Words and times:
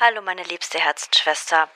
Hallo, 0.00 0.22
meine 0.22 0.42
liebste 0.42 0.80
Herzensschwester. 0.80 1.70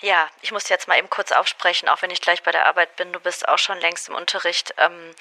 Ja, 0.00 0.30
ich 0.42 0.52
muss 0.52 0.68
jetzt 0.68 0.86
mal 0.86 0.96
eben 0.96 1.10
kurz 1.10 1.32
aufsprechen, 1.32 1.88
auch 1.88 2.02
wenn 2.02 2.10
ich 2.12 2.20
gleich 2.20 2.44
bei 2.44 2.52
der 2.52 2.66
Arbeit 2.66 2.94
bin. 2.94 3.12
Du 3.12 3.18
bist 3.18 3.48
auch 3.48 3.58
schon 3.58 3.80
längst 3.80 4.08
im 4.08 4.14
Unterricht. 4.14 4.72
Ähm, 4.76 5.12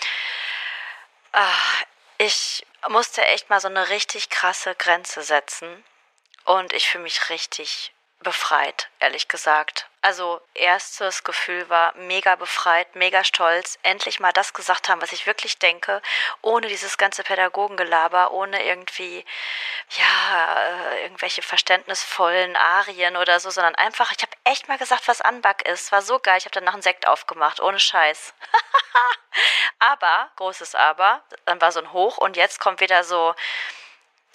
ach, 1.32 1.84
ich 2.20 2.64
musste 2.90 3.26
echt 3.26 3.50
mal 3.50 3.60
so 3.60 3.70
eine 3.70 3.90
richtig 3.90 4.30
krasse 4.30 4.76
Grenze 4.76 5.24
setzen. 5.24 5.84
Und 6.46 6.74
ich 6.74 6.88
fühle 6.88 7.06
mich 7.06 7.32
richtig 7.32 7.92
befreit, 8.24 8.90
ehrlich 9.00 9.28
gesagt. 9.28 9.88
Also 10.02 10.42
erstes 10.54 11.24
Gefühl 11.24 11.70
war 11.70 11.96
mega 11.96 12.36
befreit, 12.36 12.94
mega 12.96 13.24
stolz, 13.24 13.80
endlich 13.84 14.20
mal 14.20 14.34
das 14.34 14.54
gesagt 14.54 14.90
haben, 14.90 15.02
was 15.02 15.14
ich 15.14 15.28
wirklich 15.28 15.60
denke, 15.60 16.02
ohne 16.42 16.68
dieses 16.68 16.98
ganze 16.98 17.24
Pädagogengelaber, 17.24 18.32
ohne 18.32 18.66
irgendwie, 18.66 19.24
ja, 19.92 20.92
äh, 20.92 21.04
irgendwelche 21.04 21.42
verständnisvollen 21.42 22.58
Arien 22.58 23.16
oder 23.16 23.40
so, 23.40 23.50
sondern 23.50 23.76
einfach, 23.76 24.12
ich 24.12 24.22
habe 24.24 24.36
echt 24.44 24.68
mal 24.68 24.78
gesagt, 24.78 25.08
was 25.08 25.22
Anback 25.22 25.66
ist. 25.70 25.92
War 25.92 26.02
so 26.02 26.20
geil, 26.20 26.38
ich 26.38 26.46
habe 26.46 26.54
danach 26.54 26.74
einen 26.74 26.82
Sekt 26.82 27.08
aufgemacht, 27.08 27.62
ohne 27.62 27.80
Scheiß. 27.80 28.34
aber, 29.80 30.32
großes 30.36 30.76
Aber, 30.76 31.22
dann 31.46 31.62
war 31.62 31.72
so 31.72 31.80
ein 31.80 31.94
Hoch 31.94 32.18
und 32.18 32.36
jetzt 32.36 32.60
kommt 32.60 32.82
wieder 32.82 33.04
so, 33.06 33.36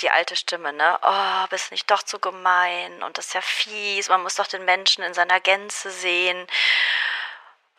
die 0.00 0.10
alte 0.10 0.36
Stimme, 0.36 0.72
ne? 0.72 0.98
Oh, 1.02 1.46
bist 1.50 1.70
nicht 1.70 1.90
doch 1.90 2.02
zu 2.02 2.18
gemein 2.18 3.02
und 3.02 3.18
das 3.18 3.26
ist 3.26 3.34
ja 3.34 3.40
fies, 3.40 4.08
man 4.08 4.22
muss 4.22 4.36
doch 4.36 4.46
den 4.46 4.64
Menschen 4.64 5.04
in 5.04 5.14
seiner 5.14 5.40
Gänze 5.40 5.90
sehen. 5.90 6.46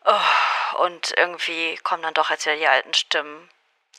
Oh, 0.05 0.79
und 0.83 1.13
irgendwie 1.17 1.77
kommen 1.77 2.03
dann 2.03 2.13
doch 2.13 2.29
jetzt 2.29 2.45
wieder 2.45 2.55
die 2.55 2.67
alten 2.67 2.93
Stimmen. 2.93 3.49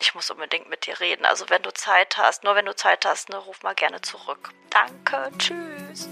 Ich 0.01 0.15
muss 0.15 0.31
unbedingt 0.31 0.69
mit 0.69 0.87
dir 0.87 0.99
reden. 1.01 1.27
Also 1.27 1.51
wenn 1.51 1.63
du 1.63 1.73
Zeit 1.73 2.17
hast, 2.17 2.43
nur 2.43 2.55
wenn 2.55 2.65
du 2.67 2.75
Zeit 2.75 3.05
hast, 3.05 3.29
ne, 3.29 3.37
ruf 3.37 3.63
mal 3.63 3.75
gerne 3.75 4.01
zurück. 4.01 4.51
Danke, 4.71 5.31
tschüss. 5.39 6.09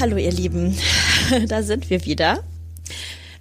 Hallo 0.00 0.16
ihr 0.16 0.30
Lieben, 0.30 0.78
da 1.48 1.64
sind 1.64 1.90
wir 1.90 2.04
wieder 2.04 2.44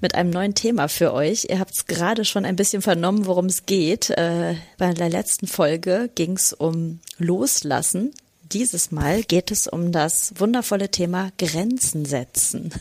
mit 0.02 0.16
einem 0.16 0.32
neuen 0.32 0.56
Thema 0.56 0.88
für 0.88 1.14
euch. 1.14 1.46
Ihr 1.50 1.60
habt 1.60 1.74
es 1.74 1.86
gerade 1.86 2.26
schon 2.26 2.46
ein 2.46 2.56
bisschen 2.56 2.82
vernommen, 2.82 3.28
worum 3.28 3.46
es 3.46 3.68
geht. 3.68 4.10
Äh, 4.12 4.56
bei 4.78 4.94
der 4.94 5.10
letzten 5.10 5.46
Folge 5.46 6.10
ging 6.16 6.34
es 6.34 6.54
um 6.54 7.00
Loslassen. 7.20 8.12
Dieses 8.52 8.92
Mal 8.92 9.24
geht 9.24 9.52
es 9.52 9.68
um 9.68 9.92
das 9.92 10.34
wundervolle 10.38 10.90
Thema 10.90 11.30
Grenzen 11.38 12.06
setzen. 12.06 12.74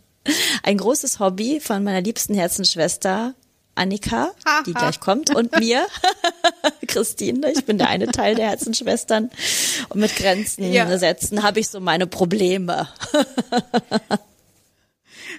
Ein 0.62 0.78
großes 0.78 1.18
Hobby 1.18 1.60
von 1.60 1.84
meiner 1.84 2.00
liebsten 2.00 2.34
Herzensschwester 2.34 3.34
Annika, 3.80 4.30
die 4.66 4.74
gleich 4.74 5.00
kommt, 5.00 5.34
und 5.34 5.58
mir, 5.58 5.86
Christine. 6.86 7.50
Ich 7.50 7.64
bin 7.64 7.78
der 7.78 7.88
eine 7.88 8.08
Teil 8.08 8.34
der 8.34 8.50
Herzenschwestern. 8.50 9.30
Und 9.88 10.00
mit 10.00 10.14
Grenzen 10.16 10.70
ja. 10.70 10.98
setzen 10.98 11.42
habe 11.42 11.60
ich 11.60 11.68
so 11.68 11.80
meine 11.80 12.06
Probleme. 12.06 12.88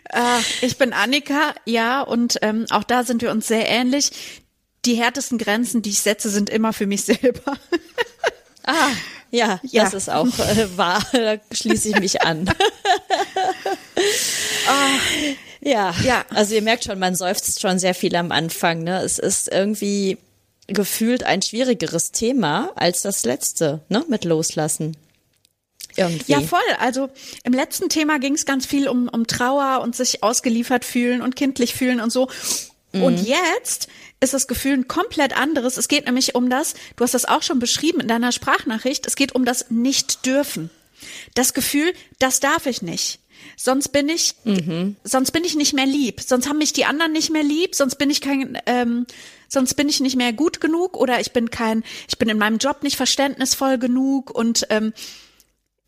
äh, 0.10 0.40
ich 0.66 0.80
bin 0.80 0.92
Annika, 0.92 1.54
ja, 1.66 2.02
und 2.02 2.40
ähm, 2.42 2.66
auch 2.72 2.84
da 2.84 3.04
sind 3.04 3.22
wir 3.22 3.30
uns 3.30 3.48
sehr 3.48 3.70
ähnlich. 3.70 4.42
Die 4.86 4.96
härtesten 4.96 5.38
Grenzen, 5.38 5.84
die 5.84 5.92
ich 5.92 6.00
setze, 6.00 6.32
sind 6.32 6.50
immer 6.50 6.74
für 6.74 6.88
mich 6.88 7.04
selber. 7.04 7.54
ah, 8.66 8.90
ja, 9.30 9.60
ja, 9.62 9.84
das 9.84 9.94
ist 9.94 10.10
auch 10.10 10.26
äh, 10.40 10.78
wahr. 10.78 11.06
Da 11.12 11.38
schließe 11.52 11.90
ich 11.90 12.00
mich 12.00 12.24
an. 12.24 12.50
ah. 14.68 14.98
Ja, 15.62 15.94
ja. 16.04 16.26
Also 16.30 16.56
ihr 16.56 16.62
merkt 16.62 16.84
schon, 16.84 17.00
man 17.00 17.16
seufzt 17.16 17.62
schon 17.62 17.80
sehr 17.80 17.94
viel 17.94 18.16
am 18.16 18.32
Anfang. 18.32 18.84
Ne? 18.84 19.02
Es 19.02 19.20
ist 19.20 19.48
irgendwie 19.48 20.18
gefühlt 20.68 21.24
ein 21.24 21.42
schwierigeres 21.42 22.12
Thema 22.12 22.72
als 22.76 23.02
das 23.02 23.26
letzte, 23.26 23.82
ne? 23.90 24.04
Mit 24.08 24.26
Loslassen. 24.26 24.98
Irgendwie. 25.98 26.32
Ja, 26.32 26.42
voll. 26.42 26.60
Also 26.80 27.10
im 27.44 27.54
letzten 27.54 27.90
Thema 27.90 28.18
ging 28.20 28.34
es 28.34 28.46
ganz 28.46 28.66
viel 28.66 28.88
um, 28.88 29.10
um 29.10 29.28
Trauer 29.28 29.82
und 29.82 29.96
sich 29.96 30.24
ausgeliefert 30.24 30.86
fühlen 30.86 31.22
und 31.22 31.36
kindlich 31.36 31.74
fühlen 31.74 32.00
und 32.00 32.12
so. 32.12 32.30
Mhm. 32.94 33.04
Und 33.04 33.28
jetzt 33.28 33.90
ist 34.22 34.34
das 34.34 34.48
Gefühl 34.48 34.74
ein 34.74 34.88
komplett 34.88 35.36
anderes. 35.38 35.78
Es 35.78 35.88
geht 35.88 36.06
nämlich 36.06 36.36
um 36.36 36.50
das, 36.50 36.76
du 36.96 37.04
hast 37.04 37.14
das 37.14 37.26
auch 37.26 37.44
schon 37.44 37.60
beschrieben 37.60 38.00
in 38.00 38.08
deiner 38.08 38.32
Sprachnachricht, 38.32 39.06
es 39.06 39.16
geht 39.16 39.36
um 39.36 39.46
das 39.46 39.70
Nicht-Dürfen. 39.70 40.70
Das 41.34 41.54
Gefühl, 41.54 41.94
das 42.20 42.40
darf 42.40 42.68
ich 42.68 42.82
nicht. 42.82 43.20
Sonst 43.64 43.90
bin 43.90 44.10
ich, 44.10 44.34
mhm. 44.44 44.96
sonst 45.04 45.30
bin 45.30 45.44
ich 45.44 45.56
nicht 45.56 45.74
mehr 45.74 45.86
lieb. 45.86 46.22
Sonst 46.22 46.50
haben 46.50 46.58
mich 46.58 46.74
die 46.74 46.86
anderen 46.86 47.12
nicht 47.12 47.30
mehr 47.30 47.44
lieb. 47.44 47.76
Sonst 47.76 47.96
bin 48.00 48.10
ich 48.10 48.20
kein, 48.20 48.58
ähm, 48.66 49.06
sonst 49.48 49.76
bin 49.76 49.88
ich 49.88 50.00
nicht 50.00 50.16
mehr 50.16 50.34
gut 50.34 50.60
genug 50.62 50.98
oder 50.98 51.20
ich 51.20 51.32
bin 51.32 51.52
kein, 51.52 51.84
ich 52.08 52.18
bin 52.18 52.28
in 52.28 52.40
meinem 52.40 52.58
Job 52.58 52.82
nicht 52.82 52.96
verständnisvoll 52.96 53.78
genug 53.78 54.32
und 54.32 54.66
ähm, 54.72 54.94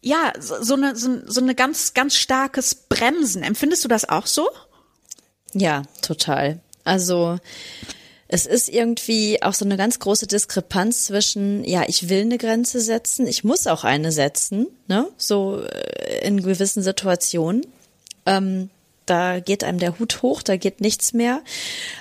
ja, 0.01 0.34
so, 0.39 0.61
so 0.61 0.75
eine 0.75 0.95
so, 0.95 1.22
so 1.25 1.41
eine 1.41 1.56
ganz 1.56 1.95
ganz 1.95 2.16
starkes 2.16 2.75
Bremsen. 2.75 3.41
Empfindest 3.41 3.84
du 3.84 3.88
das 3.88 4.07
auch 4.07 4.28
so? 4.28 4.47
Ja, 5.55 5.81
total. 6.03 6.59
Also 6.84 7.40
es 8.33 8.47
ist 8.47 8.67
irgendwie 8.67 9.44
auch 9.44 9.53
so 9.53 9.63
eine 9.63 9.77
ganz 9.77 9.99
große 9.99 10.25
Diskrepanz 10.25 11.05
zwischen, 11.05 11.63
ja, 11.66 11.83
ich 11.85 12.09
will 12.09 12.21
eine 12.21 12.39
Grenze 12.39 12.81
setzen, 12.81 13.27
ich 13.27 13.44
muss 13.44 13.67
auch 13.67 13.83
eine 13.83 14.11
setzen, 14.11 14.66
ne, 14.88 15.07
so 15.17 15.61
äh, 15.61 16.27
in 16.27 16.41
gewissen 16.41 16.81
Situationen. 16.81 17.63
Ähm, 18.25 18.72
da 19.05 19.39
geht 19.39 19.63
einem 19.63 19.77
der 19.77 19.99
Hut 19.99 20.23
hoch, 20.23 20.41
da 20.41 20.57
geht 20.57 20.81
nichts 20.81 21.13
mehr. 21.13 21.43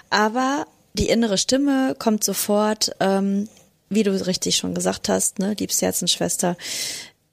Aber 0.08 0.66
die 0.94 1.10
innere 1.10 1.36
Stimme 1.36 1.94
kommt 1.98 2.24
sofort, 2.24 2.96
ähm, 3.00 3.50
wie 3.90 4.02
du 4.02 4.12
richtig 4.26 4.56
schon 4.56 4.74
gesagt 4.74 5.10
hast, 5.10 5.38
ne, 5.38 5.54
liebste 5.58 5.84
Herzensschwester, 5.84 6.56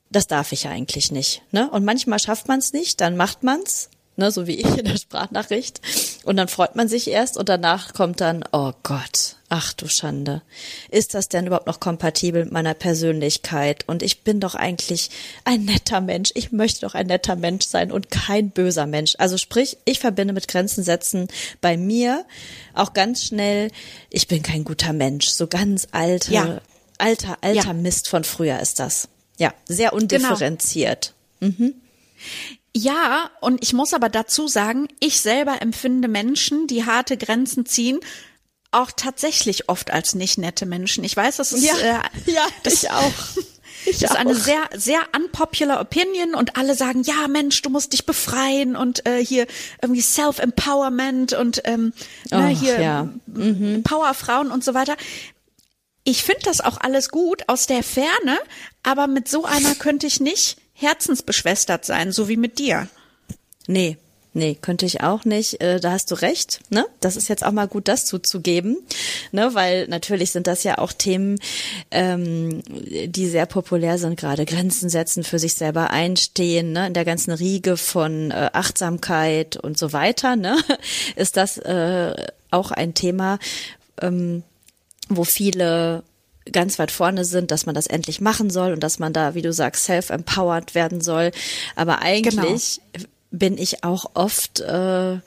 das 0.10 0.28
darf 0.28 0.52
ich 0.52 0.68
eigentlich 0.68 1.10
nicht. 1.10 1.42
Ne? 1.52 1.72
Und 1.72 1.86
manchmal 1.86 2.20
schafft 2.20 2.50
man 2.50 2.60
es 2.60 2.74
nicht, 2.74 3.00
dann 3.00 3.16
macht 3.16 3.44
man's 3.44 3.90
ne, 4.20 4.32
so 4.32 4.46
wie 4.46 4.56
ich 4.56 4.78
in 4.78 4.86
der 4.86 4.98
Sprachnachricht. 4.98 5.82
Und 6.24 6.38
dann 6.38 6.48
freut 6.48 6.76
man 6.76 6.88
sich 6.88 7.10
erst 7.10 7.38
und 7.38 7.50
danach 7.50 7.94
kommt 7.94 8.22
dann, 8.22 8.44
oh 8.52 8.74
Gott, 8.84 9.38
ach 9.50 9.74
du 9.74 9.88
Schande. 9.88 10.44
Ist 10.92 11.16
das 11.16 11.30
denn 11.30 11.48
überhaupt 11.48 11.66
noch 11.66 11.80
kompatibel 11.80 12.44
mit 12.44 12.54
meiner 12.54 12.76
Persönlichkeit? 12.76 13.88
Und 13.88 14.04
ich 14.04 14.22
bin 14.22 14.40
doch 14.40 14.54
eigentlich 14.54 15.10
ein 15.46 15.66
netter 15.66 16.02
Mensch. 16.02 16.32
Ich 16.36 16.52
möchte 16.52 16.82
doch 16.82 16.94
ein 16.94 17.08
netter 17.08 17.36
Mensch 17.36 17.66
sein 17.66 17.92
und 17.92 18.12
kein 18.12 18.52
böser 18.52 18.86
Mensch. 18.86 19.16
Also 19.18 19.38
sprich, 19.38 19.78
ich 19.86 20.00
verbinde 20.00 20.34
mit 20.34 20.48
Grenzen 20.48 20.84
setzen 20.84 21.28
bei 21.62 21.78
mir 21.78 22.26
auch 22.76 22.94
ganz 22.94 23.24
schnell, 23.24 23.72
ich 24.10 24.28
bin 24.28 24.44
kein 24.44 24.64
guter 24.64 24.94
Mensch. 24.94 25.30
So 25.30 25.48
ganz 25.48 25.88
alte, 25.92 26.34
ja. 26.34 26.62
alter, 26.98 27.38
alter 27.42 27.68
ja. 27.68 27.74
Mist 27.74 28.08
von 28.08 28.24
früher 28.24 28.60
ist 28.60 28.80
das. 28.80 29.10
Ja, 29.38 29.54
sehr 29.66 29.94
undifferenziert. 29.94 31.14
Genau. 31.40 31.54
Mhm. 31.58 31.74
Ja, 32.80 33.30
und 33.42 33.62
ich 33.62 33.74
muss 33.74 33.94
aber 33.94 34.08
dazu 34.08 34.48
sagen, 34.48 34.88
ich 35.02 35.20
selber 35.20 35.62
empfinde 35.62 36.08
Menschen, 36.08 36.68
die 36.68 36.86
harte 36.86 37.18
Grenzen 37.18 37.66
ziehen, 37.66 38.00
auch 38.72 38.92
tatsächlich 38.96 39.68
oft 39.68 39.92
als 39.92 40.16
nicht 40.16 40.38
nette 40.38 40.66
Menschen. 40.66 41.04
Ich 41.04 41.18
weiß, 41.18 41.38
das 41.38 41.52
ist 41.52 41.66
ja, 41.66 41.76
äh, 41.76 42.02
ja 42.32 42.48
das, 42.64 42.84
ich 42.84 42.92
auch. 42.92 43.12
Ich 43.86 44.00
das 44.00 44.12
ist 44.12 44.18
eine 44.18 44.36
sehr, 44.36 44.70
sehr 44.76 45.00
unpopular 45.16 45.80
Opinion 45.80 46.36
und 46.36 46.58
alle 46.58 46.76
sagen, 46.76 47.02
ja 47.04 47.30
Mensch, 47.30 47.62
du 47.62 47.70
musst 47.70 47.94
dich 47.94 48.06
befreien 48.06 48.76
und 48.76 49.06
äh, 49.08 49.24
hier 49.24 49.48
irgendwie 49.82 50.02
Self-Empowerment 50.02 51.32
und 51.32 51.62
ähm, 51.64 51.94
oh, 52.30 52.36
ne, 52.40 52.50
hier 52.50 52.82
ja. 52.82 53.10
mhm. 53.26 53.82
Powerfrauen 53.84 54.52
und 54.52 54.66
so 54.66 54.74
weiter. 54.74 54.98
Ich 56.04 56.24
finde 56.24 56.42
das 56.44 56.60
auch 56.60 56.78
alles 56.82 57.08
gut 57.08 57.48
aus 57.48 57.68
der 57.68 57.82
Ferne, 57.82 58.38
aber 58.84 59.08
mit 59.08 59.30
so 59.30 59.46
einer 59.46 59.74
könnte 59.76 60.08
ich 60.08 60.20
nicht 60.20 60.58
herzensbeschwestert 60.80 61.86
sein, 61.86 62.12
so 62.12 62.28
wie 62.28 62.38
mit 62.38 62.60
dir. 62.60 62.88
Nee, 63.68 63.98
Nee, 64.34 64.56
könnte 64.62 64.86
ich 64.86 65.02
auch 65.02 65.26
nicht. 65.26 65.60
Äh, 65.60 65.80
da 65.80 65.92
hast 65.92 66.12
du 66.12 66.16
recht. 66.16 66.62
Ne? 66.70 66.86
Das 67.00 67.16
ist 67.16 67.30
jetzt 67.30 67.44
auch 67.44 67.52
mal 67.52 67.68
gut, 67.68 67.88
das 67.88 68.06
zuzugeben, 68.06 68.78
ne? 69.32 69.50
weil 69.54 69.88
natürlich 69.88 70.32
sind 70.32 70.46
das 70.46 70.64
ja 70.64 70.78
auch 70.78 70.94
Themen, 70.94 71.40
ähm, 71.90 72.62
die 72.68 73.28
sehr 73.28 73.48
populär 73.48 73.98
sind, 73.98 74.20
gerade 74.20 74.46
Grenzen 74.46 74.90
setzen, 74.90 75.24
für 75.24 75.40
sich 75.40 75.56
selber 75.56 75.90
einstehen, 75.90 76.74
ne? 76.74 76.88
in 76.88 76.94
der 76.94 77.06
ganzen 77.06 77.32
Riege 77.32 77.76
von 77.76 78.30
äh, 78.30 78.52
Achtsamkeit 78.54 79.58
und 79.58 79.80
so 79.80 79.94
weiter. 79.94 80.36
Ne? 80.36 80.58
Ist 81.16 81.36
das 81.36 81.58
äh, 81.58 82.14
auch 82.52 82.70
ein 82.70 82.94
Thema, 82.94 83.40
ähm, 84.00 84.44
wo 85.10 85.24
viele 85.24 86.04
ganz 86.52 86.80
weit 86.80 86.92
vorne 86.92 87.26
sind, 87.26 87.52
dass 87.52 87.66
man 87.66 87.76
das 87.76 87.88
endlich 87.88 88.22
machen 88.22 88.50
soll 88.50 88.74
und 88.74 88.82
dass 88.82 89.00
man 89.00 89.14
da, 89.14 89.36
wie 89.36 89.42
du 89.42 89.54
sagst, 89.54 89.86
self-empowered 89.86 90.76
werden 90.76 91.02
soll. 91.02 91.32
Aber 91.76 92.02
eigentlich 92.02 92.82
genau. 92.94 93.08
bin 93.32 93.58
ich 93.58 93.84
auch 93.84 94.12
oft, 94.14 94.60
äh, 94.60 95.20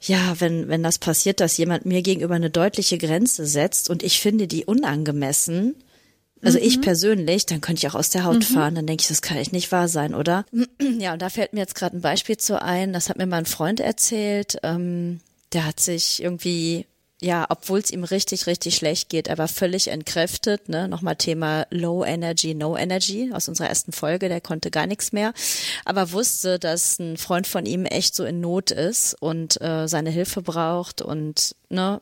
ja, 0.00 0.34
wenn, 0.38 0.68
wenn 0.68 0.82
das 0.82 0.98
passiert, 0.98 1.40
dass 1.40 1.56
jemand 1.56 1.86
mir 1.86 2.02
gegenüber 2.02 2.34
eine 2.34 2.50
deutliche 2.50 2.98
Grenze 2.98 3.46
setzt 3.46 3.90
und 3.90 4.02
ich 4.02 4.20
finde 4.20 4.46
die 4.46 4.64
unangemessen, 4.64 5.74
Also 6.42 6.58
mhm. 6.58 6.64
ich 6.64 6.80
persönlich, 6.80 7.46
dann 7.46 7.60
könnte 7.60 7.80
ich 7.80 7.90
auch 7.90 7.98
aus 7.98 8.10
der 8.10 8.24
Haut 8.24 8.36
mhm. 8.36 8.54
fahren. 8.54 8.74
Dann 8.74 8.86
denke 8.86 9.02
ich, 9.02 9.08
das 9.08 9.22
kann 9.22 9.36
echt 9.36 9.52
nicht 9.52 9.72
wahr 9.72 9.88
sein, 9.88 10.14
oder? 10.14 10.44
Ja, 10.98 11.12
und 11.12 11.22
da 11.22 11.28
fällt 11.30 11.52
mir 11.52 11.60
jetzt 11.60 11.74
gerade 11.74 11.96
ein 11.96 12.00
Beispiel 12.00 12.36
zu 12.36 12.60
ein. 12.60 12.92
Das 12.92 13.08
hat 13.08 13.18
mir 13.18 13.26
mein 13.26 13.46
Freund 13.46 13.80
erzählt. 13.80 14.58
Ähm, 14.62 15.20
der 15.52 15.64
hat 15.64 15.80
sich 15.80 16.22
irgendwie 16.22 16.86
ja, 17.20 17.46
obwohl 17.48 17.80
es 17.80 17.90
ihm 17.90 18.04
richtig, 18.04 18.46
richtig 18.46 18.76
schlecht 18.76 19.08
geht, 19.08 19.26
er 19.26 19.38
war 19.38 19.48
völlig 19.48 19.88
entkräftet, 19.88 20.68
ne? 20.68 20.86
Nochmal 20.86 21.16
Thema 21.16 21.66
Low 21.70 22.04
Energy, 22.04 22.54
No 22.54 22.76
Energy 22.76 23.30
aus 23.32 23.48
unserer 23.48 23.68
ersten 23.68 23.92
Folge, 23.92 24.28
der 24.28 24.40
konnte 24.40 24.70
gar 24.70 24.86
nichts 24.86 25.12
mehr, 25.12 25.32
aber 25.84 26.12
wusste, 26.12 26.60
dass 26.60 26.98
ein 27.00 27.16
Freund 27.16 27.48
von 27.48 27.66
ihm 27.66 27.86
echt 27.86 28.14
so 28.14 28.24
in 28.24 28.40
Not 28.40 28.70
ist 28.70 29.14
und 29.20 29.60
äh, 29.60 29.88
seine 29.88 30.10
Hilfe 30.10 30.42
braucht 30.42 31.02
und 31.02 31.56
ne, 31.70 32.00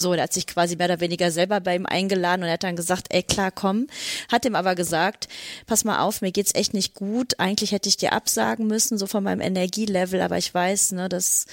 so, 0.00 0.14
der 0.14 0.24
hat 0.24 0.32
sich 0.32 0.46
quasi 0.46 0.76
mehr 0.76 0.86
oder 0.86 1.00
weniger 1.00 1.30
selber 1.30 1.60
bei 1.60 1.76
ihm 1.76 1.84
eingeladen 1.84 2.42
und 2.42 2.48
er 2.48 2.54
hat 2.54 2.62
dann 2.62 2.74
gesagt, 2.74 3.08
ey, 3.10 3.22
klar, 3.22 3.50
komm. 3.50 3.86
Hat 4.32 4.46
ihm 4.46 4.54
aber 4.54 4.74
gesagt, 4.74 5.28
pass 5.66 5.84
mal 5.84 6.00
auf, 6.00 6.22
mir 6.22 6.32
geht's 6.32 6.54
echt 6.54 6.72
nicht 6.72 6.94
gut. 6.94 7.38
Eigentlich 7.38 7.72
hätte 7.72 7.90
ich 7.90 7.98
dir 7.98 8.14
absagen 8.14 8.66
müssen, 8.66 8.96
so 8.96 9.06
von 9.06 9.22
meinem 9.22 9.42
Energielevel, 9.42 10.22
aber 10.22 10.38
ich 10.38 10.54
weiß, 10.54 10.92
ne, 10.92 11.10
das 11.10 11.44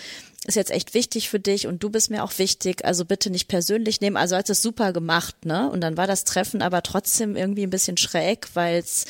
ist 0.47 0.55
jetzt 0.55 0.71
echt 0.71 0.93
wichtig 0.93 1.29
für 1.29 1.39
dich 1.39 1.67
und 1.67 1.83
du 1.83 1.89
bist 1.89 2.09
mir 2.09 2.23
auch 2.23 2.37
wichtig, 2.37 2.85
also 2.85 3.03
bitte 3.03 3.29
nicht 3.29 3.49
persönlich 3.49 3.99
nehmen. 3.99 4.15
Also 4.15 4.37
hat 4.37 4.49
es 4.49 4.61
super 4.61 4.93
gemacht, 4.93 5.45
ne? 5.45 5.69
Und 5.69 5.81
dann 5.81 5.97
war 5.97 6.07
das 6.07 6.23
Treffen 6.23 6.61
aber 6.61 6.81
trotzdem 6.83 7.35
irgendwie 7.35 7.63
ein 7.63 7.69
bisschen 7.69 7.97
schräg, 7.97 8.47
weil 8.53 8.79
es 8.79 9.05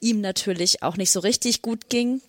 ihm 0.00 0.20
natürlich 0.20 0.82
auch 0.82 0.98
nicht 0.98 1.10
so 1.10 1.20
richtig 1.20 1.62
gut 1.62 1.88
ging 1.88 2.20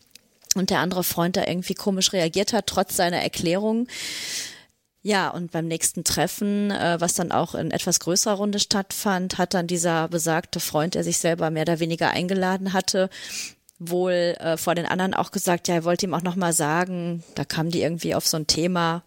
und 0.56 0.70
der 0.70 0.80
andere 0.80 1.04
Freund 1.04 1.36
da 1.36 1.46
irgendwie 1.46 1.74
komisch 1.74 2.14
reagiert 2.14 2.54
hat, 2.54 2.68
trotz 2.68 2.96
seiner 2.96 3.22
Erklärung. 3.22 3.88
Ja, 5.02 5.30
und 5.30 5.52
beim 5.52 5.68
nächsten 5.68 6.06
Treffen, 6.06 6.72
äh, 6.72 6.96
was 7.02 7.14
dann 7.14 7.34
auch 7.34 7.56
in 7.56 7.72
etwas 7.72 8.00
größerer 8.00 8.36
Runde 8.36 8.60
stattfand, 8.60 9.38
hat 9.38 9.54
dann 9.54 9.68
dieser 9.68 10.08
besagte 10.08 10.62
Freund, 10.62 10.96
der 10.96 11.04
sich 11.04 11.18
selber 11.18 11.50
mehr 11.50 11.64
oder 11.64 11.82
weniger 11.82 12.12
eingeladen 12.12 12.72
hatte, 12.72 13.10
wohl 13.80 14.36
äh, 14.40 14.58
vor 14.58 14.76
den 14.76 14.86
anderen 14.86 15.14
auch 15.14 15.32
gesagt, 15.32 15.68
ja, 15.68 15.76
er 15.76 15.84
wollte 15.84 16.06
ihm 16.06 16.14
auch 16.14 16.22
nochmal 16.22 16.54
sagen, 16.54 17.24
da 17.36 17.44
kamen 17.44 17.72
die 17.72 17.82
irgendwie 17.82 18.16
auf 18.16 18.28
so 18.28 18.38
ein 18.38 18.48
Thema, 18.48 19.04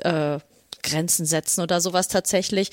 äh, 0.00 0.38
Grenzen 0.82 1.26
setzen 1.26 1.60
oder 1.60 1.80
sowas 1.80 2.08
tatsächlich. 2.08 2.70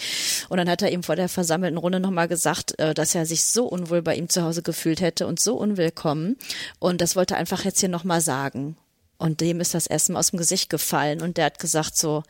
Und 0.49 0.57
dann 0.57 0.69
hat 0.69 0.81
er 0.81 0.91
ihm 0.91 1.03
vor 1.03 1.15
der 1.15 1.29
versammelten 1.29 1.77
Runde 1.77 1.99
nochmal 1.99 2.27
gesagt, 2.27 2.79
äh, 2.79 2.93
dass 2.93 3.15
er 3.15 3.25
sich 3.25 3.43
so 3.43 3.65
unwohl 3.65 4.01
bei 4.01 4.15
ihm 4.15 4.29
zu 4.29 4.43
Hause 4.43 4.61
gefühlt 4.61 5.01
hätte 5.01 5.27
und 5.27 5.39
so 5.39 5.55
unwillkommen. 5.55 6.37
Und 6.79 7.01
das 7.01 7.15
wollte 7.15 7.33
er 7.33 7.39
einfach 7.39 7.65
jetzt 7.65 7.79
hier 7.79 7.89
nochmal 7.89 8.21
sagen. 8.21 8.77
Und 9.17 9.41
dem 9.41 9.59
ist 9.59 9.73
das 9.73 9.87
Essen 9.87 10.15
aus 10.15 10.31
dem 10.31 10.37
Gesicht 10.37 10.69
gefallen 10.69 11.21
und 11.21 11.37
der 11.37 11.45
hat 11.45 11.59
gesagt 11.59 11.97
so, 11.97 12.23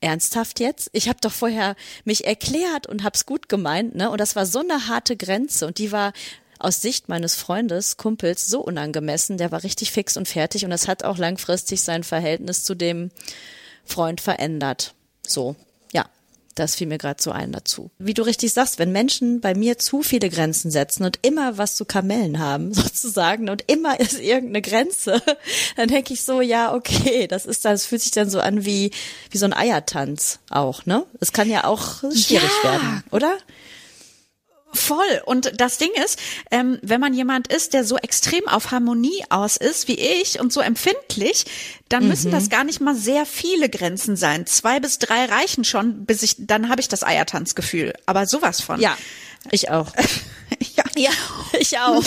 ernsthaft 0.00 0.60
jetzt? 0.60 0.88
Ich 0.92 1.08
habe 1.08 1.18
doch 1.20 1.32
vorher 1.32 1.76
mich 2.04 2.26
erklärt 2.26 2.86
und 2.86 3.04
hab's 3.04 3.26
gut 3.26 3.48
gemeint, 3.48 3.94
ne? 3.94 4.10
Und 4.10 4.20
das 4.20 4.36
war 4.36 4.46
so 4.46 4.60
eine 4.60 4.88
harte 4.88 5.16
Grenze 5.16 5.66
und 5.66 5.78
die 5.78 5.92
war 5.92 6.12
aus 6.60 6.82
Sicht 6.82 7.08
meines 7.08 7.34
Freundes, 7.34 7.96
Kumpels, 7.96 8.46
so 8.46 8.60
unangemessen. 8.60 9.38
Der 9.38 9.50
war 9.50 9.62
richtig 9.62 9.90
fix 9.90 10.16
und 10.16 10.28
fertig 10.28 10.64
und 10.64 10.70
das 10.70 10.88
hat 10.88 11.04
auch 11.04 11.18
langfristig 11.18 11.82
sein 11.82 12.04
Verhältnis 12.04 12.64
zu 12.64 12.74
dem 12.74 13.10
Freund 13.84 14.20
verändert. 14.20 14.94
So, 15.26 15.56
ja. 15.92 16.06
Das 16.56 16.74
fiel 16.74 16.88
mir 16.88 16.98
gerade 16.98 17.22
so 17.22 17.30
ein 17.30 17.52
dazu. 17.52 17.90
Wie 17.98 18.12
du 18.12 18.22
richtig 18.22 18.52
sagst, 18.52 18.78
wenn 18.78 18.90
Menschen 18.92 19.40
bei 19.40 19.54
mir 19.54 19.78
zu 19.78 20.02
viele 20.02 20.28
Grenzen 20.28 20.70
setzen 20.70 21.04
und 21.04 21.18
immer 21.22 21.56
was 21.58 21.76
zu 21.76 21.84
Kamellen 21.84 22.38
haben, 22.40 22.74
sozusagen, 22.74 23.48
und 23.48 23.64
immer 23.68 23.98
ist 23.98 24.18
irgendeine 24.18 24.60
Grenze, 24.60 25.22
dann 25.76 25.88
denke 25.88 26.12
ich 26.12 26.22
so, 26.22 26.40
ja, 26.40 26.74
okay, 26.74 27.28
das 27.28 27.46
ist 27.46 27.64
das 27.64 27.86
fühlt 27.86 28.02
sich 28.02 28.10
dann 28.10 28.28
so 28.28 28.40
an 28.40 28.64
wie, 28.64 28.90
wie 29.30 29.38
so 29.38 29.46
ein 29.46 29.54
Eiertanz 29.54 30.40
auch, 30.50 30.84
ne? 30.86 31.06
Es 31.20 31.32
kann 31.32 31.48
ja 31.48 31.64
auch 31.64 32.00
schwierig 32.00 32.50
ja. 32.64 32.72
werden, 32.72 33.04
oder? 33.10 33.38
Voll. 34.72 35.22
Und 35.24 35.60
das 35.60 35.78
Ding 35.78 35.90
ist, 36.04 36.18
ähm, 36.50 36.78
wenn 36.82 37.00
man 37.00 37.12
jemand 37.12 37.52
ist, 37.52 37.74
der 37.74 37.84
so 37.84 37.96
extrem 37.96 38.46
auf 38.46 38.70
Harmonie 38.70 39.24
aus 39.28 39.56
ist 39.56 39.88
wie 39.88 39.98
ich 39.98 40.38
und 40.38 40.52
so 40.52 40.60
empfindlich, 40.60 41.44
dann 41.88 42.04
mhm. 42.04 42.10
müssen 42.10 42.30
das 42.30 42.50
gar 42.50 42.64
nicht 42.64 42.80
mal 42.80 42.94
sehr 42.94 43.26
viele 43.26 43.68
Grenzen 43.68 44.16
sein. 44.16 44.46
Zwei 44.46 44.78
bis 44.78 44.98
drei 44.98 45.24
reichen 45.24 45.64
schon, 45.64 46.04
bis 46.04 46.22
ich, 46.22 46.36
dann 46.38 46.68
habe 46.68 46.80
ich 46.80 46.88
das 46.88 47.02
Eiertanzgefühl. 47.02 47.94
Aber 48.06 48.26
sowas 48.26 48.60
von. 48.60 48.80
Ja, 48.80 48.96
ich 49.50 49.70
auch. 49.70 49.92
ja. 50.76 50.84
ja, 50.96 51.10
ich 51.58 51.78
auch. 51.78 52.04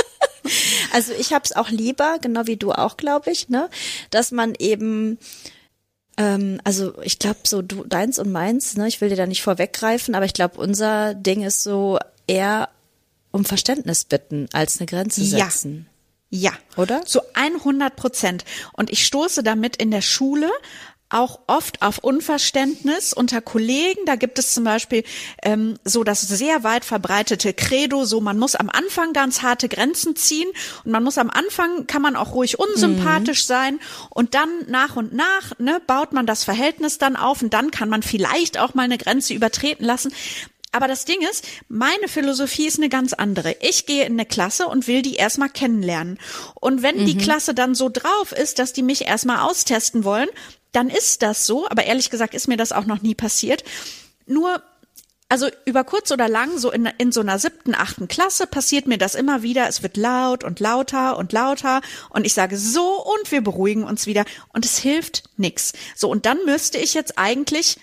also 0.92 1.12
ich 1.18 1.32
habe 1.32 1.44
es 1.44 1.52
auch 1.52 1.70
lieber, 1.70 2.18
genau 2.20 2.46
wie 2.46 2.56
du 2.56 2.72
auch, 2.72 2.96
glaube 2.96 3.30
ich, 3.30 3.48
ne, 3.48 3.70
dass 4.10 4.30
man 4.30 4.54
eben 4.58 5.18
ähm, 6.16 6.60
also 6.64 7.00
ich 7.02 7.18
glaube 7.18 7.40
so 7.44 7.62
du 7.62 7.84
deins 7.84 8.18
und 8.18 8.30
meins, 8.32 8.76
ne, 8.76 8.88
ich 8.88 9.00
will 9.00 9.08
dir 9.08 9.16
da 9.16 9.26
nicht 9.26 9.42
vorweggreifen, 9.42 10.14
aber 10.14 10.24
ich 10.24 10.34
glaube 10.34 10.60
unser 10.60 11.14
Ding 11.14 11.42
ist 11.42 11.62
so 11.62 11.98
eher 12.26 12.68
um 13.30 13.44
Verständnis 13.44 14.04
bitten 14.04 14.48
als 14.52 14.78
eine 14.78 14.86
Grenze 14.86 15.24
setzen. 15.24 15.86
Ja. 15.86 15.92
Ja. 16.34 16.52
Oder? 16.76 17.04
Zu 17.04 17.20
100 17.34 17.94
Prozent. 17.94 18.46
Und 18.72 18.90
ich 18.90 19.04
stoße 19.04 19.42
damit 19.42 19.76
in 19.76 19.90
der 19.90 20.00
Schule 20.00 20.50
auch 21.12 21.40
oft 21.46 21.82
auf 21.82 21.98
Unverständnis 21.98 23.12
unter 23.12 23.40
Kollegen. 23.40 24.00
Da 24.06 24.16
gibt 24.16 24.38
es 24.38 24.54
zum 24.54 24.64
Beispiel 24.64 25.04
ähm, 25.42 25.78
so 25.84 26.04
das 26.04 26.20
sehr 26.20 26.64
weit 26.64 26.84
verbreitete 26.84 27.54
Credo, 27.54 28.04
so 28.04 28.20
man 28.20 28.38
muss 28.38 28.54
am 28.54 28.70
Anfang 28.70 29.12
ganz 29.12 29.42
harte 29.42 29.68
Grenzen 29.68 30.16
ziehen 30.16 30.48
und 30.84 30.92
man 30.92 31.04
muss 31.04 31.18
am 31.18 31.30
Anfang, 31.30 31.86
kann 31.86 32.02
man 32.02 32.16
auch 32.16 32.34
ruhig 32.34 32.58
unsympathisch 32.58 33.44
mhm. 33.44 33.46
sein 33.46 33.80
und 34.10 34.34
dann 34.34 34.48
nach 34.68 34.96
und 34.96 35.12
nach 35.12 35.58
ne, 35.58 35.80
baut 35.86 36.12
man 36.12 36.26
das 36.26 36.44
Verhältnis 36.44 36.98
dann 36.98 37.16
auf 37.16 37.42
und 37.42 37.52
dann 37.54 37.70
kann 37.70 37.88
man 37.88 38.02
vielleicht 38.02 38.58
auch 38.58 38.74
mal 38.74 38.84
eine 38.84 38.98
Grenze 38.98 39.34
übertreten 39.34 39.84
lassen. 39.84 40.12
Aber 40.74 40.88
das 40.88 41.04
Ding 41.04 41.20
ist, 41.20 41.46
meine 41.68 42.08
Philosophie 42.08 42.66
ist 42.66 42.78
eine 42.78 42.88
ganz 42.88 43.12
andere. 43.12 43.54
Ich 43.60 43.84
gehe 43.84 44.06
in 44.06 44.14
eine 44.14 44.24
Klasse 44.24 44.66
und 44.66 44.86
will 44.86 45.02
die 45.02 45.16
erstmal 45.16 45.50
kennenlernen. 45.50 46.18
Und 46.54 46.82
wenn 46.82 47.02
mhm. 47.02 47.06
die 47.06 47.18
Klasse 47.18 47.52
dann 47.54 47.74
so 47.74 47.90
drauf 47.90 48.32
ist, 48.32 48.58
dass 48.58 48.72
die 48.72 48.82
mich 48.82 49.06
erstmal 49.06 49.40
austesten 49.40 50.04
wollen, 50.04 50.30
dann 50.72 50.88
ist 50.88 51.22
das 51.22 51.46
so. 51.46 51.68
Aber 51.68 51.84
ehrlich 51.84 52.10
gesagt 52.10 52.34
ist 52.34 52.48
mir 52.48 52.56
das 52.56 52.72
auch 52.72 52.86
noch 52.86 53.02
nie 53.02 53.14
passiert. 53.14 53.64
Nur 54.26 54.62
also 55.32 55.48
über 55.64 55.82
kurz 55.82 56.10
oder 56.10 56.28
lang, 56.28 56.58
so 56.58 56.70
in, 56.70 56.84
in 56.98 57.10
so 57.10 57.22
einer 57.22 57.38
siebten, 57.38 57.74
achten 57.74 58.06
Klasse 58.06 58.46
passiert 58.46 58.86
mir 58.86 58.98
das 58.98 59.14
immer 59.14 59.42
wieder. 59.42 59.66
Es 59.66 59.82
wird 59.82 59.96
laut 59.96 60.44
und 60.44 60.60
lauter 60.60 61.16
und 61.16 61.32
lauter 61.32 61.80
und 62.10 62.26
ich 62.26 62.34
sage 62.34 62.58
so 62.58 63.02
und 63.02 63.32
wir 63.32 63.40
beruhigen 63.40 63.84
uns 63.84 64.06
wieder 64.06 64.26
und 64.52 64.66
es 64.66 64.76
hilft 64.76 65.24
nix. 65.38 65.72
So 65.96 66.10
und 66.10 66.26
dann 66.26 66.36
müsste 66.44 66.76
ich 66.76 66.92
jetzt 66.92 67.18
eigentlich 67.18 67.78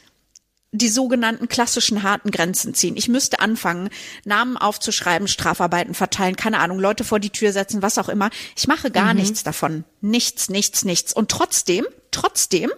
die 0.72 0.90
sogenannten 0.90 1.48
klassischen 1.48 2.04
harten 2.04 2.30
Grenzen 2.30 2.76
ziehen. 2.76 2.96
Ich 2.96 3.08
müsste 3.08 3.40
anfangen, 3.40 3.90
Namen 4.26 4.56
aufzuschreiben, 4.56 5.28
Strafarbeiten 5.28 5.96
verteilen, 5.96 6.36
keine 6.36 6.60
Ahnung, 6.60 6.78
Leute 6.78 7.04
vor 7.04 7.20
die 7.20 7.32
Tür 7.32 7.52
setzen, 7.52 7.82
was 7.82 7.98
auch 7.98 8.10
immer. 8.10 8.30
Ich 8.56 8.68
mache 8.68 8.92
gar 8.92 9.16
mhm. 9.16 9.22
nichts 9.22 9.42
davon. 9.42 9.86
Nichts, 10.02 10.50
nichts, 10.50 10.86
nichts. 10.86 11.14
Und 11.14 11.32
trotzdem, 11.32 11.88
trotzdem, 12.12 12.70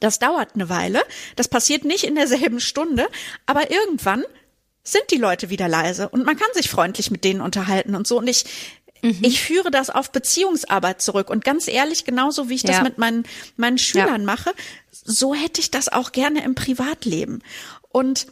das 0.00 0.18
dauert 0.18 0.54
eine 0.54 0.68
Weile, 0.68 1.02
das 1.36 1.48
passiert 1.48 1.84
nicht 1.84 2.04
in 2.04 2.14
derselben 2.14 2.60
Stunde, 2.60 3.08
aber 3.46 3.70
irgendwann 3.70 4.24
sind 4.84 5.04
die 5.10 5.16
Leute 5.16 5.50
wieder 5.50 5.68
leise 5.68 6.08
und 6.08 6.24
man 6.24 6.36
kann 6.36 6.48
sich 6.54 6.68
freundlich 6.68 7.10
mit 7.10 7.24
denen 7.24 7.40
unterhalten 7.40 7.94
und 7.94 8.06
so. 8.06 8.18
Und 8.18 8.26
ich, 8.26 8.44
mhm. 9.02 9.18
ich 9.22 9.40
führe 9.40 9.70
das 9.70 9.90
auf 9.90 10.10
Beziehungsarbeit 10.10 11.00
zurück. 11.00 11.30
Und 11.30 11.44
ganz 11.44 11.68
ehrlich, 11.68 12.04
genauso 12.04 12.48
wie 12.48 12.54
ich 12.54 12.62
ja. 12.62 12.72
das 12.72 12.82
mit 12.82 12.98
meinen, 12.98 13.24
meinen 13.56 13.78
Schülern 13.78 14.22
ja. 14.22 14.26
mache, 14.26 14.52
so 14.90 15.34
hätte 15.34 15.60
ich 15.60 15.70
das 15.70 15.88
auch 15.88 16.12
gerne 16.12 16.44
im 16.44 16.54
Privatleben. 16.54 17.42
Und 17.90 18.26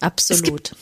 absolut. 0.00 0.42
Es 0.42 0.44
gibt, 0.44 0.76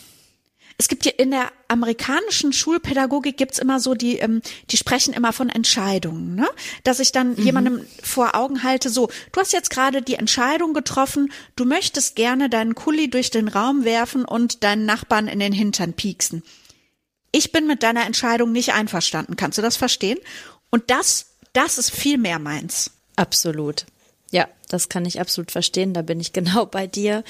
es 0.76 0.88
gibt 0.88 1.04
ja 1.04 1.12
in 1.16 1.30
der 1.30 1.52
amerikanischen 1.68 2.52
Schulpädagogik 2.52 3.36
gibt's 3.36 3.58
immer 3.58 3.78
so 3.80 3.94
die, 3.94 4.18
ähm, 4.18 4.42
die 4.70 4.76
sprechen 4.76 5.14
immer 5.14 5.32
von 5.32 5.48
Entscheidungen, 5.48 6.34
ne? 6.34 6.48
Dass 6.82 7.00
ich 7.00 7.12
dann 7.12 7.34
mhm. 7.34 7.44
jemandem 7.44 7.86
vor 8.02 8.34
Augen 8.34 8.62
halte, 8.62 8.90
so, 8.90 9.08
du 9.32 9.40
hast 9.40 9.52
jetzt 9.52 9.70
gerade 9.70 10.02
die 10.02 10.16
Entscheidung 10.16 10.74
getroffen, 10.74 11.32
du 11.56 11.64
möchtest 11.64 12.16
gerne 12.16 12.48
deinen 12.50 12.74
Kuli 12.74 13.08
durch 13.08 13.30
den 13.30 13.48
Raum 13.48 13.84
werfen 13.84 14.24
und 14.24 14.64
deinen 14.64 14.84
Nachbarn 14.84 15.28
in 15.28 15.38
den 15.38 15.52
Hintern 15.52 15.92
pieksen. 15.92 16.42
Ich 17.30 17.52
bin 17.52 17.66
mit 17.66 17.82
deiner 17.82 18.06
Entscheidung 18.06 18.52
nicht 18.52 18.72
einverstanden. 18.74 19.36
Kannst 19.36 19.58
du 19.58 19.62
das 19.62 19.76
verstehen? 19.76 20.18
Und 20.70 20.90
das, 20.90 21.26
das 21.52 21.78
ist 21.78 21.90
viel 21.90 22.18
mehr 22.18 22.38
meins. 22.38 22.92
Absolut. 23.16 23.86
Ja, 24.30 24.48
das 24.68 24.88
kann 24.88 25.06
ich 25.06 25.20
absolut 25.20 25.50
verstehen. 25.50 25.94
Da 25.94 26.02
bin 26.02 26.20
ich 26.20 26.32
genau 26.32 26.66
bei 26.66 26.86
dir. 26.86 27.24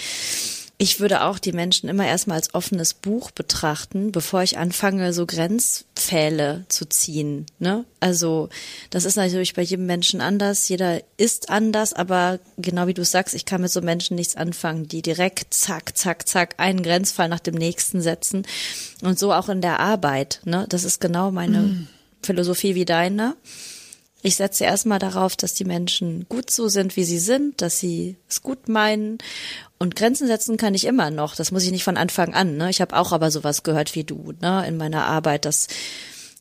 Ich 0.77 0.99
würde 0.99 1.23
auch 1.23 1.39
die 1.39 1.53
Menschen 1.53 1.89
immer 1.89 2.05
erstmal 2.05 2.37
als 2.37 2.53
offenes 2.53 2.95
Buch 2.95 3.31
betrachten, 3.31 4.11
bevor 4.11 4.43
ich 4.43 4.59
anfange, 4.59 5.13
so 5.13 5.25
Grenzpfähle 5.25 6.65
zu 6.69 6.85
ziehen. 6.87 7.47
Ne? 7.61 7.85
Also 8.01 8.49
das 8.91 9.05
ist 9.05 9.15
natürlich 9.15 9.55
bei 9.55 9.63
jedem 9.63 9.87
Menschen 9.87 10.21
anders. 10.21 10.69
Jeder 10.69 11.01
ist 11.17 11.49
anders, 11.49 11.93
aber 11.93 12.41
genau 12.59 12.89
wie 12.89 12.95
du 12.95 13.05
sagst, 13.05 13.35
ich 13.35 13.45
kann 13.45 13.61
mit 13.61 13.71
so 13.71 13.83
Menschen 13.83 14.17
nichts 14.17 14.35
anfangen, 14.37 14.89
die 14.89 15.01
direkt 15.01 15.55
zack, 15.55 15.97
zack, 15.97 16.27
zack 16.27 16.55
einen 16.57 16.83
Grenzfall 16.83 17.29
nach 17.29 17.41
dem 17.41 17.55
nächsten 17.55 18.01
setzen. 18.01 18.45
Und 19.01 19.17
so 19.17 19.33
auch 19.33 19.49
in 19.49 19.61
der 19.61 19.79
Arbeit. 19.79 20.41
Ne? 20.45 20.67
Das 20.69 20.83
ist 20.83 21.01
genau 21.01 21.31
meine 21.31 21.59
mm. 21.59 21.89
Philosophie 22.23 22.75
wie 22.75 22.85
deine. 22.85 23.37
Ich 24.27 24.37
setze 24.37 24.65
erstmal 24.65 24.99
darauf, 24.99 25.37
dass 25.37 25.53
die 25.53 25.67
Menschen 25.67 26.25
gut 26.31 26.51
so 26.51 26.69
sind, 26.69 26.97
wie 26.97 27.05
sie 27.05 27.19
sind, 27.19 27.61
dass 27.61 27.79
sie 27.79 28.17
es 28.27 28.43
gut 28.43 28.71
meinen 28.71 29.19
Und 29.85 29.97
Grenzen 29.97 30.27
setzen 30.27 30.57
kann 30.57 30.73
ich 30.73 30.87
immer 30.87 31.11
noch. 31.11 31.37
Das 31.37 31.53
muss 31.53 31.63
ich 31.63 31.71
nicht 31.71 31.85
von 31.85 31.99
Anfang 31.99 32.33
an. 32.33 32.57
Ne? 32.57 32.71
Ich 32.71 32.81
habe 32.81 32.97
auch 32.97 33.13
aber 33.13 33.31
sowas 33.31 33.65
gehört 33.65 33.95
wie 33.95 34.05
du 34.05 34.33
ne? 34.41 34.65
in 34.67 34.79
meiner 34.79 35.05
Arbeit, 35.05 35.45
dass 35.45 35.67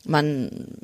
man 0.05 0.77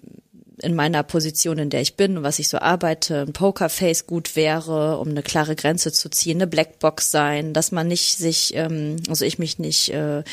in 0.62 0.75
meiner 0.75 1.04
Position, 1.04 1.58
in 1.58 1.70
der 1.70 1.80
ich 1.80 1.96
bin 1.96 2.18
und 2.18 2.24
was 2.24 2.38
ich 2.38 2.50
so 2.50 2.58
arbeite, 2.58 3.22
ein 3.22 3.32
Pokerface 3.32 4.08
gut 4.08 4.36
wäre, 4.36 4.98
um 4.98 5.08
eine 5.08 5.24
klare 5.24 5.56
Grenze 5.56 5.94
zu 5.94 6.10
ziehen, 6.10 6.36
eine 6.36 6.48
Blackbox 6.48 7.12
sein, 7.12 7.54
dass 7.54 7.72
man 7.72 7.88
nicht 7.88 8.18
sich, 8.18 8.54
ähm, 8.56 8.98
also 9.08 9.24
ich 9.24 9.39
mich 9.39 9.58
nicht 9.58 9.94
äh, 9.94 10.24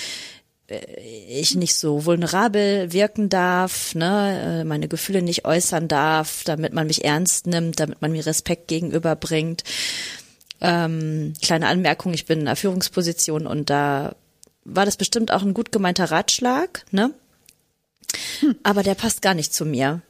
ich 1.29 1.55
nicht 1.55 1.77
so 1.77 2.07
vulnerabel 2.07 2.93
wirken 2.93 3.29
darf, 3.29 3.95
ne, 3.95 4.63
äh, 4.63 4.65
meine 4.65 4.89
Gefühle 4.89 5.23
nicht 5.23 5.45
äußern 5.45 5.87
darf, 5.87 6.43
damit 6.43 6.73
man 6.73 6.89
mich 6.89 7.05
ernst 7.05 7.47
nimmt, 7.47 7.79
damit 7.79 8.03
man 8.03 8.11
mir 8.11 8.27
Respekt 8.27 8.67
gegenüberbringt. 8.67 9.63
Ähm, 10.61 11.35
kleine 11.43 11.69
Anmerkung, 11.69 12.15
ich 12.15 12.27
bin 12.27 12.41
in 12.41 12.49
einer 12.49 12.57
Führungsposition 12.57 13.47
und 13.47 13.69
da 13.71 14.15
war 14.65 14.85
das 14.85 14.97
bestimmt 14.97 15.31
auch 15.31 15.43
ein 15.43 15.55
gut 15.55 15.71
gemeinter 15.73 16.11
Ratschlag, 16.11 16.85
ne? 16.91 17.13
Hm. 18.41 18.57
Aber 18.63 18.83
der 18.83 18.95
passt 18.95 19.23
gar 19.23 19.35
nicht 19.35 19.55
zu 19.55 19.65
mir. 19.65 20.03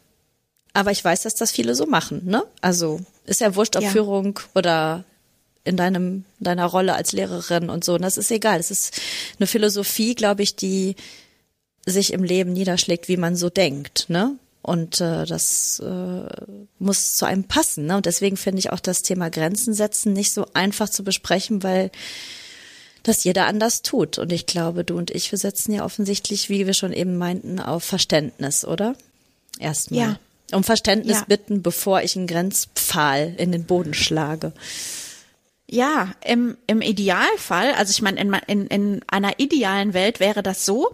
Aber 0.73 0.91
ich 0.91 1.05
weiß, 1.05 1.23
dass 1.23 1.35
das 1.35 1.53
viele 1.53 1.75
so 1.75 1.87
machen, 1.87 2.23
ne? 2.27 2.45
Also 2.61 3.01
ist 3.25 3.41
ja 3.41 3.55
wurscht, 3.55 3.77
ob 3.77 3.83
ja. 3.83 3.91
Führung 3.91 4.39
oder 4.55 5.05
in 5.65 5.77
deinem 5.77 6.25
deiner 6.39 6.67
Rolle 6.67 6.95
als 6.95 7.13
Lehrerin 7.13 7.71
und 7.71 7.85
so. 7.85 7.95
Und 7.95 8.03
das 8.03 8.17
ist 8.17 8.31
egal. 8.31 8.61
Es 8.61 8.71
ist 8.71 9.01
eine 9.39 9.47
Philosophie, 9.47 10.15
glaube 10.15 10.43
ich, 10.43 10.55
die 10.55 10.95
sich 11.87 12.13
im 12.13 12.23
Leben 12.23 12.53
niederschlägt, 12.53 13.09
wie 13.09 13.17
man 13.17 13.37
so 13.37 13.51
denkt, 13.51 14.09
ne? 14.09 14.37
Und 14.67 15.01
äh, 15.01 15.27
das 15.27 15.79
äh, 15.79 16.27
muss 16.81 17.15
zu 17.15 17.25
einem 17.25 17.45
passen. 17.45 17.87
Ne? 17.87 17.99
Und 17.99 18.07
deswegen 18.07 18.37
finde 18.37 18.59
ich 18.59 18.73
auch 18.73 18.81
das 18.81 19.03
Thema 19.03 19.31
Grenzen 19.31 19.75
setzen 19.75 20.13
nicht 20.13 20.33
so 20.33 20.45
einfach 20.55 20.89
zu 20.89 21.05
besprechen, 21.05 21.63
weil 21.63 21.93
das 23.05 23.23
jeder 23.23 23.47
anders 23.47 23.83
tut. 23.83 24.19
Und 24.19 24.33
ich 24.33 24.45
glaube, 24.45 24.83
du 24.83 24.99
und 24.99 25.13
ich, 25.13 25.31
wir 25.31 25.39
setzen 25.39 25.73
ja 25.73 25.85
offensichtlich, 25.85 26.49
wie 26.49 26.67
wir 26.67 26.75
schon 26.75 26.93
eben 26.93 27.17
meinten, 27.17 27.61
auf 27.61 27.85
Verständnis, 27.85 28.65
oder? 28.65 28.97
Erstmal. 29.61 30.01
Ja. 30.01 30.19
Um 30.51 30.65
Verständnis 30.65 31.19
ja. 31.19 31.25
bitten, 31.29 31.63
bevor 31.63 32.03
ich 32.03 32.17
einen 32.17 32.27
Grenzpfahl 32.27 33.35
in 33.37 33.53
den 33.53 33.67
Boden 33.67 33.95
schlage. 33.95 34.53
Ja, 35.71 36.13
im, 36.25 36.57
im 36.67 36.83
Idealfall, 36.83 37.73
also 37.75 37.93
ich 37.93 38.03
meine, 38.03 38.21
in, 38.21 38.35
in, 38.49 38.67
in 38.67 39.01
einer 39.07 39.39
idealen 39.39 39.95
Welt 39.95 40.19
wäre 40.19 40.43
das 40.43 40.65
so, 40.65 40.93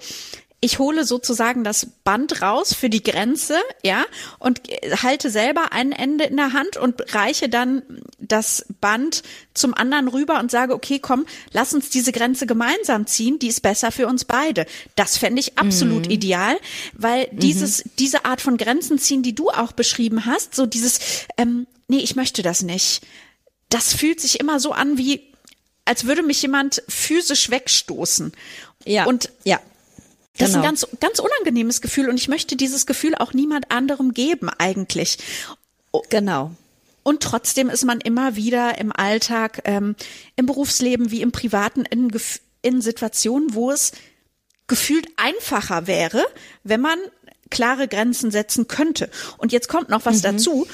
ich 0.64 0.78
hole 0.78 1.04
sozusagen 1.04 1.64
das 1.64 1.88
Band 2.04 2.40
raus 2.40 2.72
für 2.72 2.88
die 2.88 3.02
Grenze, 3.02 3.56
ja, 3.82 4.04
und 4.38 4.60
halte 5.02 5.28
selber 5.28 5.72
ein 5.72 5.90
Ende 5.90 6.24
in 6.24 6.36
der 6.36 6.52
Hand 6.52 6.76
und 6.76 7.14
reiche 7.14 7.48
dann 7.48 7.82
das 8.20 8.64
Band 8.80 9.24
zum 9.54 9.74
anderen 9.74 10.06
rüber 10.06 10.38
und 10.38 10.52
sage, 10.52 10.72
okay, 10.72 11.00
komm, 11.00 11.26
lass 11.50 11.74
uns 11.74 11.90
diese 11.90 12.12
Grenze 12.12 12.46
gemeinsam 12.46 13.08
ziehen, 13.08 13.40
die 13.40 13.48
ist 13.48 13.62
besser 13.62 13.90
für 13.90 14.06
uns 14.06 14.24
beide. 14.24 14.64
Das 14.94 15.18
fände 15.18 15.40
ich 15.40 15.58
absolut 15.58 16.06
mhm. 16.06 16.12
ideal, 16.12 16.56
weil 16.92 17.28
mhm. 17.32 17.40
dieses, 17.40 17.82
diese 17.98 18.24
Art 18.24 18.40
von 18.40 18.56
Grenzen 18.56 19.00
ziehen, 19.00 19.24
die 19.24 19.34
du 19.34 19.50
auch 19.50 19.72
beschrieben 19.72 20.26
hast, 20.26 20.54
so 20.54 20.66
dieses, 20.66 21.00
ähm, 21.38 21.66
nee, 21.88 21.98
ich 21.98 22.14
möchte 22.14 22.42
das 22.42 22.62
nicht. 22.62 23.04
Das 23.68 23.94
fühlt 23.94 24.20
sich 24.20 24.38
immer 24.38 24.60
so 24.60 24.70
an 24.70 24.96
wie, 24.96 25.22
als 25.86 26.06
würde 26.06 26.22
mich 26.22 26.40
jemand 26.40 26.84
physisch 26.88 27.50
wegstoßen. 27.50 28.30
Ja. 28.84 29.06
Und 29.06 29.32
ja. 29.42 29.60
Das 30.38 30.48
genau. 30.48 30.48
ist 30.48 30.54
ein 30.54 30.54
genau. 30.54 30.68
ganz, 30.68 30.86
ganz 31.00 31.18
unangenehmes 31.18 31.80
Gefühl 31.80 32.08
und 32.08 32.16
ich 32.16 32.28
möchte 32.28 32.56
dieses 32.56 32.86
Gefühl 32.86 33.14
auch 33.14 33.32
niemand 33.32 33.70
anderem 33.70 34.14
geben 34.14 34.48
eigentlich. 34.48 35.18
Genau. 36.08 36.52
Und 37.02 37.22
trotzdem 37.22 37.68
ist 37.68 37.84
man 37.84 38.00
immer 38.00 38.36
wieder 38.36 38.78
im 38.78 38.92
Alltag, 38.92 39.62
ähm, 39.64 39.96
im 40.36 40.46
Berufsleben 40.46 41.10
wie 41.10 41.20
im 41.20 41.32
Privaten 41.32 41.84
in, 41.84 42.10
in 42.62 42.80
Situationen, 42.80 43.54
wo 43.54 43.70
es 43.70 43.92
gefühlt 44.68 45.06
einfacher 45.16 45.86
wäre, 45.86 46.24
wenn 46.62 46.80
man 46.80 46.98
klare 47.50 47.88
Grenzen 47.88 48.30
setzen 48.30 48.68
könnte. 48.68 49.10
Und 49.36 49.52
jetzt 49.52 49.68
kommt 49.68 49.90
noch 49.90 50.06
was 50.06 50.18
mhm. 50.18 50.22
dazu. 50.22 50.66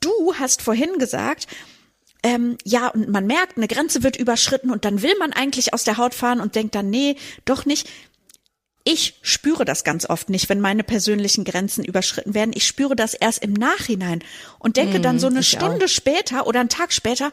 Du 0.00 0.34
hast 0.38 0.60
vorhin 0.60 0.98
gesagt, 0.98 1.46
ähm, 2.22 2.58
ja, 2.64 2.88
und 2.88 3.08
man 3.08 3.26
merkt, 3.26 3.56
eine 3.56 3.68
Grenze 3.68 4.02
wird 4.02 4.16
überschritten 4.16 4.70
und 4.70 4.84
dann 4.84 5.02
will 5.02 5.14
man 5.18 5.32
eigentlich 5.32 5.72
aus 5.72 5.84
der 5.84 5.96
Haut 5.96 6.14
fahren 6.14 6.40
und 6.40 6.54
denkt 6.54 6.74
dann, 6.74 6.90
nee, 6.90 7.16
doch 7.44 7.64
nicht. 7.64 7.88
Ich 8.86 9.14
spüre 9.22 9.64
das 9.64 9.82
ganz 9.82 10.08
oft 10.08 10.28
nicht, 10.28 10.50
wenn 10.50 10.60
meine 10.60 10.84
persönlichen 10.84 11.44
Grenzen 11.44 11.84
überschritten 11.84 12.34
werden. 12.34 12.52
Ich 12.54 12.66
spüre 12.66 12.94
das 12.94 13.14
erst 13.14 13.42
im 13.42 13.54
Nachhinein 13.54 14.22
und 14.58 14.76
denke 14.76 14.98
mm, 14.98 15.02
dann 15.02 15.18
so 15.18 15.26
eine 15.26 15.42
Stunde 15.42 15.86
auch. 15.86 15.88
später 15.88 16.46
oder 16.46 16.60
einen 16.60 16.68
Tag 16.68 16.92
später, 16.92 17.32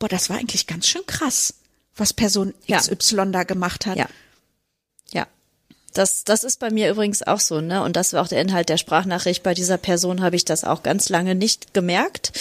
boah, 0.00 0.08
das 0.08 0.30
war 0.30 0.38
eigentlich 0.38 0.66
ganz 0.66 0.88
schön 0.88 1.06
krass, 1.06 1.54
was 1.94 2.12
Person 2.12 2.54
XY 2.68 3.16
ja. 3.16 3.24
da 3.26 3.44
gemacht 3.44 3.86
hat. 3.86 3.98
Ja. 3.98 4.08
Ja. 5.12 5.28
Das, 5.94 6.24
das 6.24 6.42
ist 6.42 6.58
bei 6.58 6.70
mir 6.70 6.90
übrigens 6.90 7.22
auch 7.22 7.40
so, 7.40 7.60
ne? 7.60 7.84
Und 7.84 7.94
das 7.94 8.12
war 8.12 8.22
auch 8.22 8.28
der 8.28 8.40
Inhalt 8.40 8.68
der 8.68 8.76
Sprachnachricht. 8.76 9.44
Bei 9.44 9.54
dieser 9.54 9.78
Person 9.78 10.22
habe 10.22 10.34
ich 10.34 10.44
das 10.44 10.64
auch 10.64 10.82
ganz 10.82 11.08
lange 11.08 11.36
nicht 11.36 11.72
gemerkt 11.72 12.32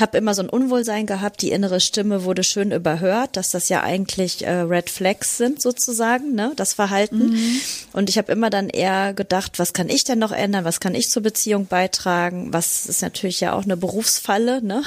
habe 0.00 0.16
immer 0.16 0.34
so 0.34 0.42
ein 0.42 0.48
Unwohlsein 0.48 1.06
gehabt, 1.06 1.42
die 1.42 1.50
innere 1.50 1.80
Stimme 1.80 2.24
wurde 2.24 2.44
schön 2.44 2.72
überhört, 2.72 3.36
dass 3.36 3.50
das 3.50 3.68
ja 3.68 3.82
eigentlich 3.82 4.46
äh, 4.46 4.50
Red 4.50 4.88
Flags 4.88 5.36
sind 5.36 5.60
sozusagen, 5.60 6.34
ne, 6.34 6.52
das 6.56 6.72
Verhalten. 6.72 7.30
Mhm. 7.30 7.60
Und 7.92 8.08
ich 8.08 8.16
habe 8.16 8.32
immer 8.32 8.48
dann 8.48 8.68
eher 8.68 9.12
gedacht, 9.12 9.58
was 9.58 9.72
kann 9.74 9.90
ich 9.90 10.04
denn 10.04 10.18
noch 10.18 10.32
ändern, 10.32 10.64
was 10.64 10.80
kann 10.80 10.94
ich 10.94 11.10
zur 11.10 11.22
Beziehung 11.22 11.66
beitragen? 11.66 12.52
Was 12.52 12.86
ist 12.86 13.02
natürlich 13.02 13.40
ja 13.40 13.52
auch 13.52 13.64
eine 13.64 13.76
Berufsfalle, 13.76 14.62
ne? 14.62 14.82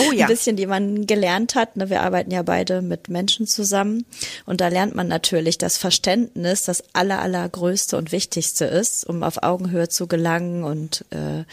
Oh 0.00 0.12
ja. 0.12 0.26
Ein 0.26 0.28
bisschen, 0.28 0.56
die 0.56 0.66
man 0.66 1.06
gelernt 1.06 1.54
hat. 1.54 1.76
Ne? 1.76 1.88
Wir 1.88 2.02
arbeiten 2.02 2.32
ja 2.32 2.42
beide 2.42 2.82
mit 2.82 3.08
Menschen 3.08 3.46
zusammen 3.46 4.04
und 4.44 4.60
da 4.60 4.68
lernt 4.68 4.94
man 4.94 5.06
natürlich, 5.06 5.56
dass 5.56 5.76
Verständnis 5.76 6.64
das 6.64 6.82
aller, 6.92 7.20
allergrößte 7.20 7.96
und 7.96 8.12
wichtigste 8.12 8.64
ist, 8.64 9.08
um 9.08 9.22
auf 9.22 9.42
Augenhöhe 9.42 9.88
zu 9.88 10.08
gelangen 10.08 10.64
und 10.64 11.04
äh, 11.10 11.44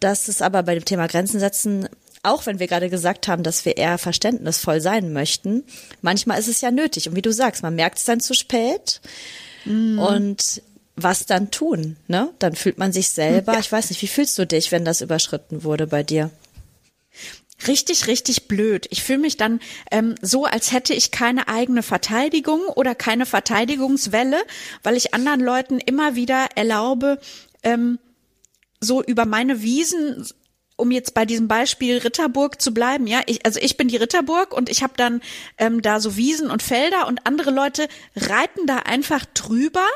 dass 0.00 0.28
es 0.28 0.42
aber 0.42 0.62
bei 0.62 0.74
dem 0.74 0.84
Thema 0.84 1.06
Grenzen 1.06 1.40
setzen 1.40 1.88
auch 2.26 2.44
wenn 2.44 2.58
wir 2.58 2.66
gerade 2.66 2.90
gesagt 2.90 3.28
haben, 3.28 3.44
dass 3.44 3.64
wir 3.64 3.76
eher 3.76 3.98
verständnisvoll 3.98 4.80
sein 4.80 5.12
möchten, 5.12 5.62
manchmal 6.02 6.40
ist 6.40 6.48
es 6.48 6.60
ja 6.60 6.72
nötig. 6.72 7.08
Und 7.08 7.14
wie 7.14 7.22
du 7.22 7.32
sagst, 7.32 7.62
man 7.62 7.76
merkt 7.76 7.98
es 7.98 8.04
dann 8.04 8.18
zu 8.18 8.34
spät. 8.34 9.00
Mm. 9.64 9.98
Und 10.00 10.62
was 10.96 11.26
dann 11.26 11.50
tun? 11.50 11.96
Ne? 12.08 12.30
Dann 12.40 12.56
fühlt 12.56 12.78
man 12.78 12.92
sich 12.92 13.10
selber, 13.10 13.52
ja. 13.52 13.60
ich 13.60 13.70
weiß 13.70 13.90
nicht, 13.90 14.02
wie 14.02 14.08
fühlst 14.08 14.36
du 14.38 14.46
dich, 14.46 14.72
wenn 14.72 14.84
das 14.84 15.02
überschritten 15.02 15.62
wurde 15.62 15.86
bei 15.86 16.02
dir? 16.02 16.30
Richtig, 17.66 18.06
richtig 18.06 18.48
blöd. 18.48 18.86
Ich 18.90 19.02
fühle 19.02 19.18
mich 19.18 19.36
dann 19.36 19.60
ähm, 19.90 20.14
so, 20.20 20.44
als 20.44 20.72
hätte 20.72 20.94
ich 20.94 21.10
keine 21.10 21.48
eigene 21.48 21.82
Verteidigung 21.82 22.60
oder 22.74 22.94
keine 22.94 23.24
Verteidigungswelle, 23.24 24.38
weil 24.82 24.96
ich 24.96 25.14
anderen 25.14 25.40
Leuten 25.40 25.78
immer 25.78 26.16
wieder 26.16 26.48
erlaube, 26.54 27.18
ähm, 27.62 27.98
so 28.80 29.02
über 29.02 29.26
meine 29.26 29.62
Wiesen 29.62 30.26
um 30.78 30.90
jetzt 30.90 31.14
bei 31.14 31.24
diesem 31.24 31.48
Beispiel 31.48 31.96
Ritterburg 31.96 32.60
zu 32.60 32.74
bleiben, 32.74 33.06
ja, 33.06 33.22
ich, 33.24 33.46
also 33.46 33.58
ich 33.60 33.78
bin 33.78 33.88
die 33.88 33.96
Ritterburg 33.96 34.52
und 34.52 34.68
ich 34.68 34.82
habe 34.82 34.92
dann 34.96 35.22
ähm, 35.56 35.80
da 35.80 36.00
so 36.00 36.16
Wiesen 36.16 36.50
und 36.50 36.62
Felder 36.62 37.06
und 37.06 37.26
andere 37.26 37.50
Leute 37.50 37.88
reiten 38.14 38.66
da 38.66 38.80
einfach 38.80 39.24
drüber 39.32 39.86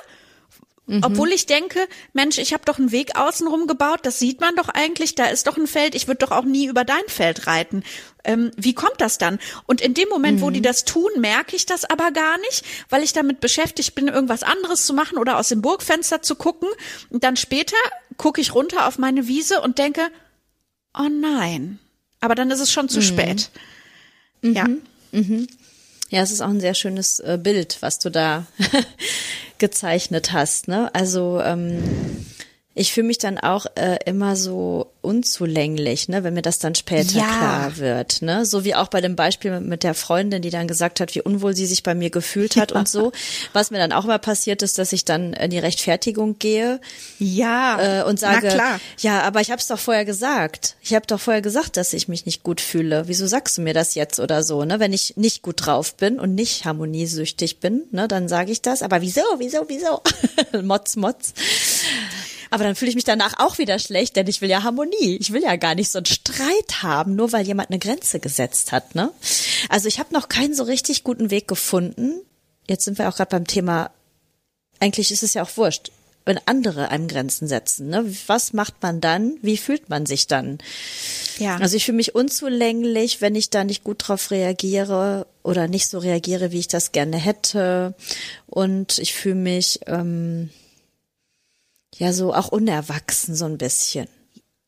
Mhm. 0.91 1.05
Obwohl 1.05 1.29
ich 1.31 1.47
denke, 1.47 1.87
Mensch, 2.15 2.39
ich 2.39 2.53
habe 2.53 2.65
doch 2.65 2.79
einen 2.79 2.91
Weg 2.91 3.17
außenrum 3.17 3.69
gebaut, 3.69 4.01
das 4.03 4.19
sieht 4.19 4.41
man 4.41 4.57
doch 4.57 4.69
eigentlich, 4.69 5.15
da 5.15 5.27
ist 5.27 5.47
doch 5.47 5.57
ein 5.57 5.69
Feld, 5.69 5.95
ich 5.95 6.09
würde 6.09 6.27
doch 6.27 6.33
auch 6.33 6.43
nie 6.43 6.67
über 6.67 6.85
dein 6.85 7.07
Feld 7.07 7.47
reiten. 7.47 7.85
Ähm, 8.25 8.51
wie 8.57 8.75
kommt 8.75 9.01
das 9.01 9.17
dann? 9.17 9.39
Und 9.67 9.81
in 9.81 9.95
dem 9.95 10.09
Moment, 10.09 10.39
mhm. 10.39 10.43
wo 10.43 10.51
die 10.51 10.59
mhm. 10.59 10.65
das 10.65 10.85
tun, 10.85 11.11
merke 11.19 11.55
ich 11.55 11.65
das 11.65 11.85
aber 11.85 12.11
gar 12.11 12.39
nicht, 12.39 12.65
weil 12.89 13.05
ich 13.05 13.13
damit 13.13 13.39
beschäftigt 13.39 13.95
bin, 13.95 14.09
irgendwas 14.09 14.43
anderes 14.43 14.85
zu 14.85 14.93
machen 14.93 15.17
oder 15.17 15.39
aus 15.39 15.49
dem 15.49 15.63
Burgfenster 15.63 16.23
zu 16.23 16.35
gucken. 16.35 16.69
Und 17.09 17.23
dann 17.23 17.37
später 17.37 17.77
gucke 18.21 18.43
ich 18.43 18.55
runter 18.55 18.87
auf 18.87 18.99
meine 18.99 19.29
Wiese 19.29 19.63
und 19.63 19.79
denke, 19.79 20.03
oh 20.93 21.09
nein. 21.09 21.79
Aber 22.21 22.35
dann 22.35 22.51
ist 22.51 22.61
es 22.61 22.71
schon 22.71 22.91
zu 22.91 22.99
mhm. 22.99 23.03
spät. 23.03 23.51
Ja. 24.43 24.69
Mhm. 24.69 24.83
mhm. 25.13 25.49
Ja, 26.11 26.23
es 26.23 26.31
ist 26.31 26.43
auch 26.43 26.49
ein 26.49 26.61
sehr 26.61 26.75
schönes 26.75 27.21
äh, 27.21 27.39
Bild, 27.41 27.79
was 27.81 27.99
du 27.99 28.11
da 28.11 28.47
gezeichnet 29.59 30.33
hast. 30.33 30.69
Ne? 30.69 30.95
Also 30.95 31.41
ähm, 31.41 31.83
ich 32.75 32.93
fühle 32.93 33.09
mich 33.09 33.19
dann 33.19 33.37
auch 33.37 33.67
äh, 33.75 33.99
immer 34.07 34.37
so 34.37 34.93
unzulänglich, 35.03 36.09
ne, 36.09 36.23
wenn 36.23 36.35
mir 36.35 36.43
das 36.43 36.61
dann 36.61 36.77
später 36.77 37.19
ja. 37.19 37.25
klar 37.25 37.77
wird, 37.79 38.23
ne, 38.23 38.45
so 38.45 38.65
wie 38.65 38.77
auch 38.77 38.87
bei 38.89 39.01
dem 39.01 39.17
Beispiel 39.17 39.59
mit 39.59 39.83
der 39.83 39.95
Freundin, 39.95 40.41
die 40.41 40.51
dann 40.51 40.69
gesagt 40.69 41.01
hat, 41.01 41.15
wie 41.17 41.23
unwohl 41.23 41.57
sie 41.57 41.67
sich 41.67 41.83
bei 41.83 41.97
mir 41.97 42.11
gefühlt 42.11 42.55
hat 42.55 42.71
ja. 42.71 42.79
und 42.79 42.89
so. 42.89 43.11
Was 43.53 43.73
mir 43.73 43.79
dann 43.79 43.93
auch 43.93 44.05
immer 44.05 44.19
passiert 44.19 44.63
ist, 44.63 44.79
dass 44.79 44.93
ich 44.93 45.05
dann 45.05 45.33
in 45.33 45.51
die 45.51 45.59
Rechtfertigung 45.59 46.39
gehe, 46.39 46.81
ja, 47.19 48.03
äh, 48.03 48.05
und 48.05 48.21
sage, 48.21 48.57
ja, 48.99 49.23
aber 49.23 49.41
ich 49.41 49.51
habe 49.51 49.61
es 49.61 49.67
doch 49.67 49.79
vorher 49.79 50.05
gesagt. 50.05 50.77
Ich 50.81 50.95
habe 50.95 51.07
doch 51.07 51.21
vorher 51.21 51.43
gesagt, 51.43 51.77
dass 51.77 51.93
ich 51.93 52.07
mich 52.07 52.25
nicht 52.25 52.45
gut 52.45 52.61
fühle. 52.61 53.09
Wieso 53.09 53.27
sagst 53.27 53.59
du 53.59 53.63
mir 53.63 53.75
das 53.75 53.97
jetzt 53.97 54.21
oder 54.21 54.45
so, 54.45 54.65
ne? 54.65 54.79
Wenn 54.79 54.93
ich 54.93 55.17
nicht 55.17 55.43
gut 55.43 55.67
drauf 55.67 55.97
bin 55.97 56.21
und 56.21 56.37
nicht 56.37 56.65
harmoniesüchtig 56.67 57.59
bin, 57.59 57.83
ne, 57.91 58.07
dann 58.07 58.29
sage 58.29 58.53
ich 58.53 58.63
das. 58.63 58.83
Aber 58.83 59.01
wieso, 59.01 59.23
wieso, 59.39 59.65
wieso? 59.69 60.03
Motz, 60.63 60.95
Motz. 60.97 61.33
Aber 62.51 62.65
dann 62.65 62.75
fühle 62.75 62.91
ich 62.91 62.95
mich 62.95 63.05
danach 63.05 63.39
auch 63.39 63.59
wieder 63.59 63.79
schlecht, 63.79 64.17
denn 64.17 64.27
ich 64.27 64.41
will 64.41 64.51
ja 64.51 64.63
Harmonie. 64.63 65.17
Ich 65.21 65.33
will 65.33 65.43
ja 65.43 65.57
gar 65.57 65.75
nicht 65.75 65.91
so 65.91 65.99
einen 65.99 66.07
Streit 66.07 66.83
haben, 66.83 67.15
nur 67.15 67.33
weil 67.33 67.47
jemand 67.47 67.71
eine 67.71 67.79
Grenze 67.79 68.21
gesetzt 68.21 68.73
hat. 68.73 68.95
Ne? 68.95 69.13
Also 69.69 69.89
ich 69.89 69.99
habe 69.99 70.13
noch 70.13 70.29
keinen 70.29 70.55
so 70.55 70.65
richtig 70.65 71.05
guten 71.05 71.31
Weg 71.31 71.49
gefunden. 71.49 72.21
Jetzt 72.69 72.85
sind 72.85 72.99
wir 72.99 73.09
auch 73.09 73.17
gerade 73.17 73.31
beim 73.31 73.47
Thema. 73.47 73.91
Eigentlich 74.81 75.11
ist 75.11 75.23
es 75.23 75.35
ja 75.35 75.43
auch 75.43 75.57
wurscht 75.57 75.91
wenn 76.31 76.39
andere 76.47 76.91
einem 76.91 77.09
Grenzen 77.09 77.49
setzen. 77.49 77.89
Ne? 77.89 78.05
Was 78.27 78.53
macht 78.53 78.83
man 78.83 79.01
dann? 79.01 79.39
Wie 79.43 79.57
fühlt 79.57 79.89
man 79.89 80.07
sich 80.07 80.27
dann? 80.27 80.59
Ja. 81.39 81.57
Also 81.57 81.77
ich 81.77 81.87
fühle 81.87 81.97
mich 81.97 82.15
unzulänglich, 82.15 83.21
wenn 83.21 83.35
ich 83.35 83.51
da 83.51 83.65
nicht 83.65 83.85
gut 83.85 84.07
drauf 84.07 84.31
reagiere 84.31 85.27
oder 85.43 85.67
nicht 85.67 85.89
so 85.89 85.99
reagiere, 85.99 86.53
wie 86.53 86.59
ich 86.59 86.69
das 86.69 86.93
gerne 86.93 87.17
hätte. 87.17 87.95
Und 88.47 88.99
ich 88.99 89.15
fühle 89.15 89.37
mich 89.37 89.81
ähm, 89.87 90.51
ja 92.01 92.13
so 92.13 92.35
auch 92.35 92.49
unerwachsen 92.49 93.35
so 93.35 93.45
ein 93.45 93.59
bisschen. 93.59 94.09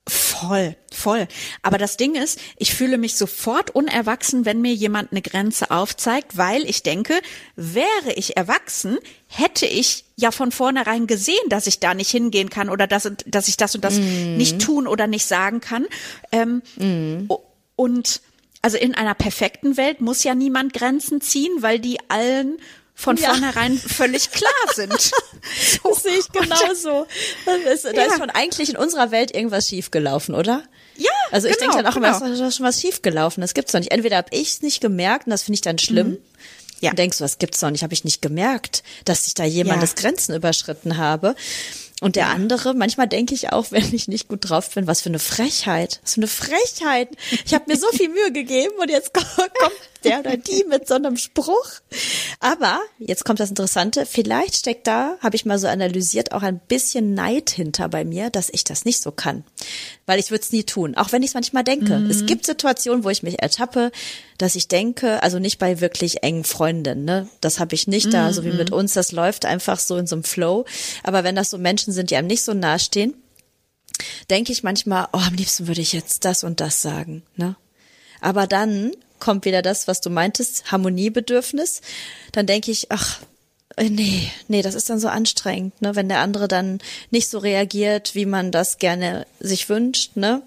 Voll, 0.09 0.77
voll. 0.91 1.29
Aber 1.62 1.79
das 1.79 1.97
Ding 1.97 2.17
ist, 2.17 2.41
ich 2.57 2.75
fühle 2.75 2.99
mich 2.99 3.15
sofort 3.15 3.71
unerwachsen, 3.71 4.45
wenn 4.45 4.61
mir 4.61 4.75
jemand 4.75 5.12
eine 5.12 5.23
Grenze 5.23 5.71
aufzeigt, 5.71 6.37
weil 6.37 6.69
ich 6.69 6.83
denke, 6.83 7.15
wäre 7.55 8.12
ich 8.17 8.37
erwachsen, 8.37 8.99
hätte 9.29 9.65
ich 9.65 10.05
ja 10.17 10.33
von 10.33 10.51
vornherein 10.51 11.07
gesehen, 11.07 11.49
dass 11.49 11.69
ich 11.69 11.79
da 11.79 11.95
nicht 11.95 12.11
hingehen 12.11 12.51
kann 12.51 12.69
oder 12.69 12.89
dass, 12.89 13.11
dass 13.27 13.47
ich 13.47 13.57
das 13.57 13.77
und 13.77 13.85
das 13.85 14.01
mm. 14.01 14.37
nicht 14.37 14.61
tun 14.61 14.89
oder 14.89 15.07
nicht 15.07 15.27
sagen 15.27 15.61
kann. 15.61 15.87
Ähm, 16.33 16.62
mm. 16.77 17.31
Und 17.77 18.23
also 18.61 18.79
in 18.79 18.97
einer 18.97 19.15
perfekten 19.15 19.77
Welt 19.77 20.01
muss 20.01 20.25
ja 20.25 20.35
niemand 20.35 20.73
Grenzen 20.73 21.21
ziehen, 21.21 21.53
weil 21.61 21.79
die 21.79 21.99
allen 22.09 22.59
von 22.95 23.17
ja. 23.17 23.31
vornherein 23.31 23.79
völlig 23.79 24.31
klar 24.31 24.51
sind. 24.75 24.93
so. 25.01 25.91
Das 25.91 26.03
sehe 26.03 26.19
ich 26.19 26.29
genauso. 26.29 27.07
Ist, 27.73 27.85
da 27.85 27.93
ja. 27.93 28.05
ist 28.05 28.19
schon 28.19 28.31
eigentlich 28.31 28.71
in 28.71 28.77
unserer 28.77 29.11
Welt 29.11 29.35
irgendwas 29.35 29.69
schiefgelaufen, 29.69 30.35
oder? 30.35 30.63
Ja. 30.97 31.11
Also 31.31 31.49
ich 31.49 31.57
genau, 31.57 31.73
denke 31.73 31.83
dann 31.83 31.93
auch 31.93 31.97
genau. 31.97 32.17
immer, 32.17 32.37
da 32.39 32.47
ist 32.47 32.57
schon 32.57 32.67
was 32.67 32.81
schiefgelaufen. 32.81 33.41
Das 33.41 33.55
gibt's 33.55 33.73
doch 33.73 33.81
nicht. 33.81 33.93
Entweder 33.93 34.17
habe 34.19 34.29
ich 34.31 34.51
es 34.51 34.63
nicht 34.63 34.81
gemerkt 34.81 35.27
und 35.27 35.31
das 35.31 35.43
finde 35.43 35.57
ich 35.57 35.63
dann 35.63 35.79
schlimm. 35.79 36.11
Mhm. 36.11 36.19
Ja. 36.81 36.91
Und 36.91 36.99
denkst 36.99 37.19
du, 37.19 37.25
was 37.25 37.39
gibt's 37.39 37.61
doch 37.61 37.71
nicht? 37.71 37.83
Habe 37.83 37.95
ich 37.95 38.05
nicht 38.05 38.23
gemerkt, 38.23 38.83
dass 39.05 39.27
ich 39.27 39.35
da 39.35 39.45
jemandes 39.45 39.95
ja. 39.97 40.03
Grenzen 40.03 40.35
überschritten 40.35 40.97
habe. 40.97 41.37
Und 42.01 42.17
der 42.17 42.27
andere, 42.27 42.75
manchmal 42.75 43.07
denke 43.07 43.35
ich 43.35 43.53
auch, 43.53 43.67
wenn 43.71 43.95
ich 43.95 44.09
nicht 44.09 44.29
gut 44.29 44.51
drauf 44.51 44.71
bin, 44.71 44.87
was 44.87 45.01
für 45.01 45.09
eine 45.09 45.21
Frechheit. 45.21 46.01
Was 46.03 46.15
für 46.15 46.21
eine 46.21 46.27
Frechheit. 46.27 47.09
Ich 47.47 47.55
habe 47.55 47.65
mir 47.69 47.79
so 47.79 47.89
viel 47.93 48.09
Mühe 48.09 48.33
gegeben 48.33 48.75
und 48.81 48.91
jetzt 48.91 49.15
kommt 49.15 49.73
der 50.04 50.21
oder 50.21 50.37
die 50.37 50.64
mit 50.68 50.88
so 50.88 50.94
einem 50.94 51.16
Spruch. 51.16 51.80
Aber 52.40 52.80
jetzt 52.99 53.25
kommt 53.25 53.40
das 53.40 53.50
Interessante. 53.50 54.06
Vielleicht 54.06 54.56
steckt 54.56 54.87
da, 54.87 55.16
habe 55.21 55.37
ich 55.37 55.44
mal 55.44 55.59
so 55.59 55.68
analysiert, 55.68 56.32
auch 56.32 56.42
ein 56.42 56.61
bisschen 56.68 57.14
Neid 57.14 57.50
hinter 57.50 57.88
bei 57.88 58.04
mir, 58.04 58.30
dass 58.30 58.50
ich 58.50 58.64
das 58.64 58.85
nicht 58.85 59.00
so 59.00 59.12
kann. 59.12 59.44
Weil 60.06 60.18
ich 60.18 60.30
würde 60.30 60.42
es 60.42 60.52
nie 60.52 60.64
tun, 60.64 60.97
auch 60.97 61.12
wenn 61.12 61.23
ich 61.23 61.30
es 61.30 61.35
manchmal 61.35 61.64
denke. 61.64 61.99
Mhm. 61.99 62.11
Es 62.11 62.26
gibt 62.26 62.47
Situationen, 62.47 63.04
wo 63.04 63.11
ich 63.11 63.23
mich 63.23 63.40
ertappe, 63.40 63.92
dass 64.38 64.56
ich 64.56 64.68
denke, 64.68 65.23
also 65.23 65.38
nicht 65.38 65.59
bei 65.59 65.80
wirklich 65.80 66.23
engen 66.23 66.44
Freundinnen, 66.44 67.04
ne? 67.04 67.28
Das 67.40 67.61
habe 67.61 67.75
ich 67.75 67.87
nicht 67.87 68.06
mhm. 68.06 68.11
da, 68.11 68.32
so 68.32 68.44
wie 68.44 68.50
mit 68.50 68.73
uns. 68.73 68.94
Das 68.94 69.12
läuft 69.12 69.44
einfach 69.44 69.78
so 69.78 69.97
in 69.97 70.06
so 70.06 70.16
einem 70.16 70.25
Flow. 70.25 70.64
Aber 71.02 71.25
wenn 71.25 71.37
das 71.37 71.50
so 71.50 71.59
Menschen 71.59 71.92
sind, 71.92 72.11
die 72.11 72.16
einem 72.16 72.26
nicht 72.26 72.42
so 72.42 72.54
nahestehen, 72.54 73.14
denke 74.30 74.52
ich 74.52 74.62
manchmal, 74.62 75.06
oh, 75.12 75.18
am 75.18 75.35
liebsten 75.35 75.68
würde 75.68 75.80
ich 75.80 75.92
jetzt 75.92 76.25
das 76.25 76.44
und 76.44 76.61
das 76.61 76.82
sagen, 76.82 77.23
ne? 77.37 77.56
Aber 78.21 78.47
dann 78.47 78.92
kommt 79.23 79.45
wieder 79.45 79.62
das, 79.62 79.87
was 79.87 80.00
du 80.00 80.11
meintest, 80.11 80.73
Harmoniebedürfnis. 80.73 81.81
Dann 82.33 82.47
denke 82.47 82.73
ich, 82.73 82.91
ach, 82.91 83.21
äh, 83.76 83.88
nee, 83.88 84.31
nee, 84.49 84.62
das 84.62 84.75
ist 84.75 84.91
dann 84.91 84.99
so 84.99 85.07
anstrengend, 85.07 85.81
ne, 85.81 85.95
wenn 85.95 86.09
der 86.09 86.19
andere 86.19 86.49
dann 86.49 86.81
nicht 87.11 87.31
so 87.31 87.38
reagiert, 87.38 88.17
wie 88.17 88.26
man 88.26 88.50
das 88.50 88.79
gerne 88.79 89.26
sich 89.38 89.69
wünscht, 89.69 90.17
ne? 90.17 90.43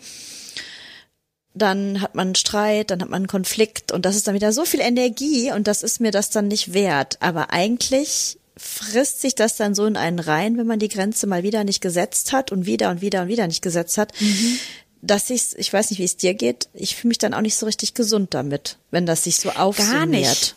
Dann 1.53 2.01
hat 2.01 2.15
man 2.15 2.27
einen 2.27 2.35
Streit, 2.35 2.91
dann 2.91 3.01
hat 3.01 3.09
man 3.09 3.21
einen 3.21 3.27
Konflikt 3.27 3.93
und 3.93 4.05
das 4.05 4.17
ist 4.17 4.27
dann 4.27 4.35
wieder 4.35 4.51
so 4.51 4.65
viel 4.65 4.81
Energie 4.81 5.53
und 5.53 5.67
das 5.67 5.81
ist 5.81 6.01
mir 6.01 6.11
das 6.11 6.29
dann 6.29 6.49
nicht 6.49 6.73
wert. 6.73 7.17
Aber 7.21 7.53
eigentlich 7.53 8.37
frisst 8.57 9.21
sich 9.21 9.35
das 9.35 9.55
dann 9.55 9.73
so 9.73 9.85
in 9.85 9.95
einen 9.95 10.19
rein, 10.19 10.57
wenn 10.57 10.67
man 10.67 10.79
die 10.79 10.89
Grenze 10.89 11.27
mal 11.27 11.43
wieder 11.43 11.63
nicht 11.63 11.79
gesetzt 11.79 12.33
hat 12.33 12.51
und 12.51 12.65
wieder 12.65 12.89
und 12.89 12.99
wieder 12.99 13.21
und 13.21 13.29
wieder 13.29 13.47
nicht 13.47 13.61
gesetzt 13.61 13.97
hat, 13.97 14.11
mhm 14.19 14.59
dass 15.05 15.29
ich, 15.29 15.57
ich 15.57 15.71
weiß 15.71 15.89
nicht, 15.89 15.99
wie 15.99 16.05
es 16.05 16.17
dir 16.17 16.33
geht, 16.33 16.67
ich 16.73 16.95
fühle 16.95 17.09
mich 17.09 17.17
dann 17.17 17.33
auch 17.33 17.41
nicht 17.41 17.55
so 17.55 17.65
richtig 17.65 17.93
gesund 17.93 18.33
damit, 18.33 18.77
wenn 18.91 19.05
das 19.05 19.23
sich 19.23 19.37
so 19.37 19.49
aufsummiert. 19.51 19.99
Gar 19.99 20.05
nicht. 20.05 20.55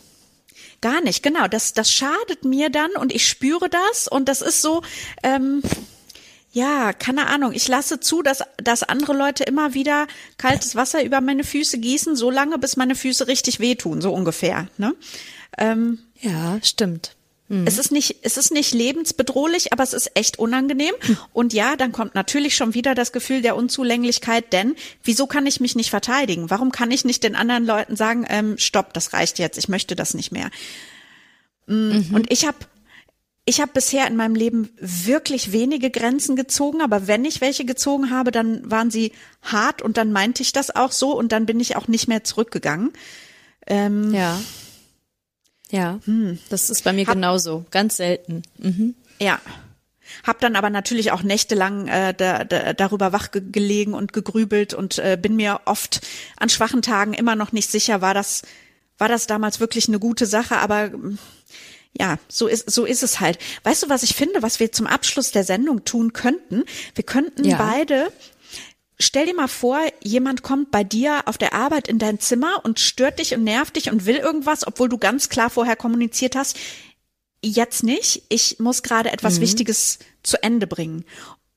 Gar 0.81 1.01
nicht, 1.01 1.23
genau. 1.23 1.47
Das, 1.47 1.73
das 1.73 1.91
schadet 1.91 2.45
mir 2.45 2.69
dann 2.69 2.91
und 2.91 3.13
ich 3.13 3.27
spüre 3.27 3.69
das 3.69 4.07
und 4.07 4.29
das 4.29 4.41
ist 4.41 4.61
so, 4.61 4.81
ähm, 5.23 5.61
ja, 6.51 6.93
keine 6.93 7.27
Ahnung. 7.27 7.51
Ich 7.53 7.67
lasse 7.67 7.99
zu, 7.99 8.21
dass, 8.21 8.43
dass 8.57 8.83
andere 8.83 9.13
Leute 9.13 9.43
immer 9.43 9.73
wieder 9.73 10.07
kaltes 10.37 10.75
Wasser 10.75 11.03
über 11.03 11.21
meine 11.21 11.43
Füße 11.43 11.77
gießen, 11.77 12.15
so 12.15 12.31
lange, 12.31 12.57
bis 12.57 12.77
meine 12.77 12.95
Füße 12.95 13.27
richtig 13.27 13.59
wehtun, 13.59 14.01
so 14.01 14.13
ungefähr. 14.13 14.67
Ne? 14.77 14.95
Ähm, 15.57 15.99
ja, 16.19 16.59
stimmt. 16.63 17.15
Mhm. 17.49 17.65
Es 17.67 17.77
ist 17.77 17.91
nicht, 17.91 18.17
es 18.21 18.37
ist 18.37 18.51
nicht 18.51 18.73
lebensbedrohlich, 18.73 19.73
aber 19.73 19.83
es 19.83 19.93
ist 19.93 20.11
echt 20.13 20.39
unangenehm. 20.39 20.93
Mhm. 21.05 21.17
Und 21.33 21.53
ja, 21.53 21.75
dann 21.75 21.91
kommt 21.91 22.15
natürlich 22.15 22.55
schon 22.55 22.73
wieder 22.75 22.95
das 22.95 23.11
Gefühl 23.11 23.41
der 23.41 23.55
Unzulänglichkeit, 23.55 24.53
denn 24.53 24.75
wieso 25.03 25.27
kann 25.27 25.47
ich 25.47 25.59
mich 25.59 25.75
nicht 25.75 25.89
verteidigen? 25.89 26.49
Warum 26.49 26.71
kann 26.71 26.91
ich 26.91 27.03
nicht 27.05 27.23
den 27.23 27.35
anderen 27.35 27.65
Leuten 27.65 27.95
sagen, 27.95 28.25
ähm, 28.29 28.57
stopp, 28.57 28.93
das 28.93 29.13
reicht 29.13 29.39
jetzt, 29.39 29.57
ich 29.57 29.67
möchte 29.67 29.95
das 29.95 30.13
nicht 30.13 30.31
mehr? 30.31 30.51
Mm, 31.65 31.73
mhm. 31.73 32.09
Und 32.13 32.31
ich 32.31 32.45
habe 32.45 32.57
ich 33.45 33.59
habe 33.61 33.71
bisher 33.73 34.05
in 34.05 34.15
meinem 34.15 34.35
Leben 34.35 34.69
wirklich 34.79 35.51
wenige 35.51 35.89
Grenzen 35.89 36.35
gezogen, 36.35 36.81
aber 36.81 37.07
wenn 37.07 37.25
ich 37.25 37.41
welche 37.41 37.65
gezogen 37.65 38.11
habe, 38.11 38.29
dann 38.29 38.69
waren 38.69 38.91
sie 38.91 39.11
hart 39.41 39.81
und 39.81 39.97
dann 39.97 40.11
meinte 40.11 40.43
ich 40.43 40.51
das 40.51 40.75
auch 40.75 40.91
so 40.91 41.17
und 41.17 41.31
dann 41.31 41.47
bin 41.47 41.59
ich 41.59 41.75
auch 41.75 41.87
nicht 41.87 42.07
mehr 42.07 42.23
zurückgegangen. 42.23 42.91
Ähm, 43.65 44.13
ja. 44.13 44.39
Ja, 45.71 45.99
hm. 46.05 46.39
das 46.49 46.69
ist 46.69 46.83
bei 46.83 46.93
mir 46.93 47.05
hab, 47.05 47.13
genauso, 47.13 47.65
ganz 47.71 47.97
selten. 47.97 48.43
Mhm. 48.57 48.95
Ja. 49.19 49.39
Hab 50.25 50.39
dann 50.39 50.55
aber 50.55 50.71
natürlich 50.71 51.11
auch 51.11 51.21
nächtelang 51.21 51.87
äh, 51.87 52.13
da, 52.15 52.43
da, 52.43 52.73
darüber 52.73 53.13
wach 53.13 53.29
gelegen 53.31 53.93
und 53.93 54.11
gegrübelt 54.11 54.73
und 54.73 54.97
äh, 54.97 55.17
bin 55.21 55.35
mir 55.35 55.61
oft 55.65 56.01
an 56.37 56.49
schwachen 56.49 56.81
Tagen 56.81 57.13
immer 57.13 57.35
noch 57.35 57.51
nicht 57.51 57.69
sicher, 57.69 58.01
war 58.01 58.15
das 58.15 58.41
war 58.97 59.07
das 59.07 59.27
damals 59.27 59.59
wirklich 59.59 59.87
eine 59.87 59.99
gute 59.99 60.25
Sache, 60.25 60.57
aber 60.57 60.91
ja, 61.97 62.17
so 62.27 62.47
ist 62.47 62.69
so 62.69 62.85
ist 62.85 63.01
es 63.01 63.19
halt. 63.19 63.39
Weißt 63.63 63.83
du, 63.83 63.89
was 63.89 64.03
ich 64.03 64.13
finde, 64.13 64.41
was 64.41 64.59
wir 64.59 64.71
zum 64.71 64.87
Abschluss 64.87 65.31
der 65.31 65.43
Sendung 65.43 65.85
tun 65.85 66.11
könnten? 66.13 66.63
Wir 66.95 67.03
könnten 67.03 67.45
ja. 67.45 67.57
beide 67.57 68.11
Stell 69.01 69.25
dir 69.25 69.35
mal 69.35 69.47
vor, 69.47 69.79
jemand 70.03 70.43
kommt 70.43 70.71
bei 70.71 70.83
dir 70.83 71.21
auf 71.25 71.37
der 71.37 71.53
Arbeit 71.53 71.87
in 71.87 71.99
dein 71.99 72.19
Zimmer 72.19 72.59
und 72.63 72.79
stört 72.79 73.19
dich 73.19 73.33
und 73.33 73.45
nervt 73.45 73.77
dich 73.77 73.91
und 73.91 74.05
will 74.05 74.17
irgendwas, 74.17 74.67
obwohl 74.67 74.89
du 74.89 74.97
ganz 74.97 75.29
klar 75.29 75.49
vorher 75.49 75.77
kommuniziert 75.77 76.35
hast, 76.35 76.57
jetzt 77.41 77.83
nicht, 77.83 78.23
ich 78.27 78.59
muss 78.59 78.83
gerade 78.83 79.11
etwas 79.11 79.37
mhm. 79.37 79.41
Wichtiges 79.41 79.99
zu 80.21 80.43
Ende 80.43 80.67
bringen. 80.67 81.05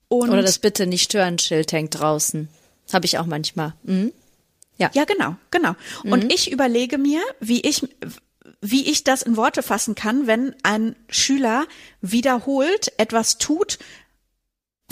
Und 0.09 0.31
Oder 0.31 0.43
das 0.43 0.59
bitte 0.59 0.87
nicht 0.87 1.05
stören 1.05 1.39
Schild 1.39 1.73
hängt 1.73 1.99
draußen. 1.99 2.49
Habe 2.93 3.07
ich 3.07 3.19
auch 3.19 3.27
manchmal. 3.27 3.75
Mhm. 3.83 4.13
Ja. 4.79 4.91
Ja, 4.95 5.05
genau, 5.05 5.37
genau. 5.51 5.75
Mhm. 6.05 6.13
Und 6.13 6.33
ich 6.33 6.53
überlege 6.53 6.99
mir, 6.99 7.21
wie 7.41 7.61
ich 7.61 7.83
wie 8.61 8.89
ich 8.89 9.03
das 9.03 9.23
in 9.23 9.37
Worte 9.37 9.63
fassen 9.63 9.95
kann, 9.97 10.27
wenn 10.27 10.55
ein 10.63 10.95
Schüler 11.09 11.67
wiederholt 12.01 12.93
etwas 12.97 13.39
tut, 13.39 13.79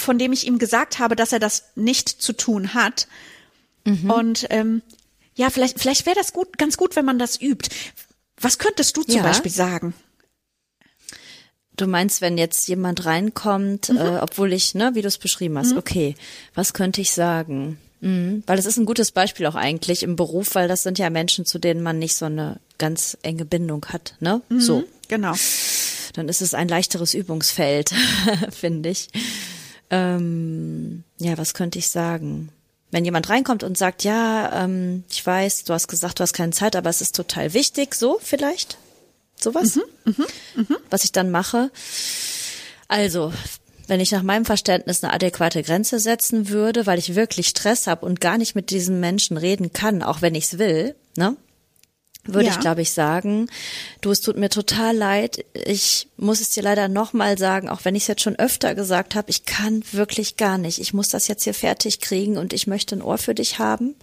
von 0.00 0.18
dem 0.18 0.32
ich 0.32 0.46
ihm 0.46 0.58
gesagt 0.58 0.98
habe, 0.98 1.16
dass 1.16 1.32
er 1.32 1.38
das 1.38 1.64
nicht 1.74 2.08
zu 2.08 2.32
tun 2.32 2.74
hat. 2.74 3.06
Mhm. 3.84 4.10
Und 4.10 4.46
ähm, 4.50 4.82
ja, 5.34 5.50
vielleicht, 5.50 5.78
vielleicht 5.78 6.06
wäre 6.06 6.16
das 6.16 6.32
gut, 6.32 6.58
ganz 6.58 6.76
gut, 6.76 6.96
wenn 6.96 7.04
man 7.04 7.18
das 7.18 7.40
übt. 7.40 7.68
Was 8.40 8.58
könntest 8.58 8.96
du 8.96 9.02
zum 9.02 9.16
ja. 9.16 9.22
Beispiel 9.22 9.50
sagen? 9.50 9.94
Du 11.76 11.86
meinst, 11.86 12.20
wenn 12.20 12.36
jetzt 12.36 12.68
jemand 12.68 13.06
reinkommt, 13.06 13.88
mhm. 13.88 13.96
äh, 13.96 14.18
obwohl 14.18 14.52
ich, 14.52 14.74
ne, 14.74 14.90
wie 14.94 15.02
du 15.02 15.08
es 15.08 15.18
beschrieben 15.18 15.56
hast, 15.56 15.72
mhm. 15.72 15.78
okay, 15.78 16.14
was 16.54 16.74
könnte 16.74 17.00
ich 17.00 17.12
sagen? 17.12 17.78
Mhm. 18.00 18.42
Weil 18.46 18.56
das 18.56 18.66
ist 18.66 18.76
ein 18.76 18.86
gutes 18.86 19.12
Beispiel 19.12 19.46
auch 19.46 19.54
eigentlich 19.54 20.02
im 20.02 20.16
Beruf, 20.16 20.54
weil 20.54 20.68
das 20.68 20.82
sind 20.82 20.98
ja 20.98 21.10
Menschen, 21.10 21.46
zu 21.46 21.58
denen 21.58 21.82
man 21.82 21.98
nicht 21.98 22.16
so 22.16 22.26
eine 22.26 22.58
ganz 22.78 23.16
enge 23.22 23.44
Bindung 23.44 23.86
hat, 23.86 24.14
ne? 24.20 24.42
Mhm. 24.48 24.60
So. 24.60 24.84
Genau. 25.08 25.34
Dann 26.14 26.28
ist 26.28 26.42
es 26.42 26.54
ein 26.54 26.68
leichteres 26.68 27.14
Übungsfeld, 27.14 27.94
finde 28.50 28.90
ich. 28.90 29.08
Ähm, 29.90 31.04
ja, 31.18 31.36
was 31.36 31.54
könnte 31.54 31.78
ich 31.78 31.88
sagen? 31.90 32.50
Wenn 32.90 33.04
jemand 33.04 33.28
reinkommt 33.28 33.62
und 33.62 33.78
sagt, 33.78 34.04
ja, 34.04 34.64
ähm, 34.64 35.04
ich 35.10 35.24
weiß, 35.24 35.64
du 35.64 35.72
hast 35.72 35.88
gesagt, 35.88 36.18
du 36.18 36.22
hast 36.22 36.32
keine 36.32 36.52
Zeit, 36.52 36.74
aber 36.74 36.90
es 36.90 37.00
ist 37.00 37.14
total 37.14 37.54
wichtig, 37.54 37.94
so 37.94 38.18
vielleicht? 38.22 38.78
Sowas? 39.36 39.76
Mhm, 39.76 39.82
mh, 40.04 40.26
mh. 40.68 40.76
Was 40.90 41.04
ich 41.04 41.12
dann 41.12 41.30
mache. 41.30 41.70
Also, 42.88 43.32
wenn 43.86 44.00
ich 44.00 44.12
nach 44.12 44.22
meinem 44.22 44.44
Verständnis 44.44 45.02
eine 45.02 45.12
adäquate 45.12 45.62
Grenze 45.62 45.98
setzen 45.98 46.48
würde, 46.48 46.86
weil 46.86 46.98
ich 46.98 47.14
wirklich 47.14 47.48
Stress 47.48 47.86
habe 47.86 48.06
und 48.06 48.20
gar 48.20 48.38
nicht 48.38 48.54
mit 48.54 48.70
diesem 48.70 49.00
Menschen 49.00 49.36
reden 49.36 49.72
kann, 49.72 50.02
auch 50.02 50.22
wenn 50.22 50.34
ich 50.34 50.44
es 50.44 50.58
will, 50.58 50.94
ne? 51.16 51.36
Würde 52.24 52.46
ja. 52.46 52.52
ich, 52.52 52.60
glaube 52.60 52.82
ich, 52.82 52.92
sagen, 52.92 53.48
du, 54.00 54.10
es 54.10 54.20
tut 54.20 54.36
mir 54.36 54.50
total 54.50 54.96
leid. 54.96 55.44
Ich 55.54 56.08
muss 56.16 56.40
es 56.40 56.50
dir 56.50 56.62
leider 56.62 56.88
nochmal 56.88 57.38
sagen, 57.38 57.68
auch 57.68 57.84
wenn 57.84 57.94
ich 57.94 58.02
es 58.04 58.08
jetzt 58.08 58.22
schon 58.22 58.36
öfter 58.36 58.74
gesagt 58.74 59.14
habe, 59.14 59.30
ich 59.30 59.46
kann 59.46 59.82
wirklich 59.92 60.36
gar 60.36 60.58
nicht. 60.58 60.80
Ich 60.80 60.92
muss 60.92 61.08
das 61.08 61.28
jetzt 61.28 61.44
hier 61.44 61.54
fertig 61.54 62.00
kriegen 62.00 62.36
und 62.36 62.52
ich 62.52 62.66
möchte 62.66 62.96
ein 62.96 63.02
Ohr 63.02 63.18
für 63.18 63.34
dich 63.34 63.58
haben. 63.58 63.94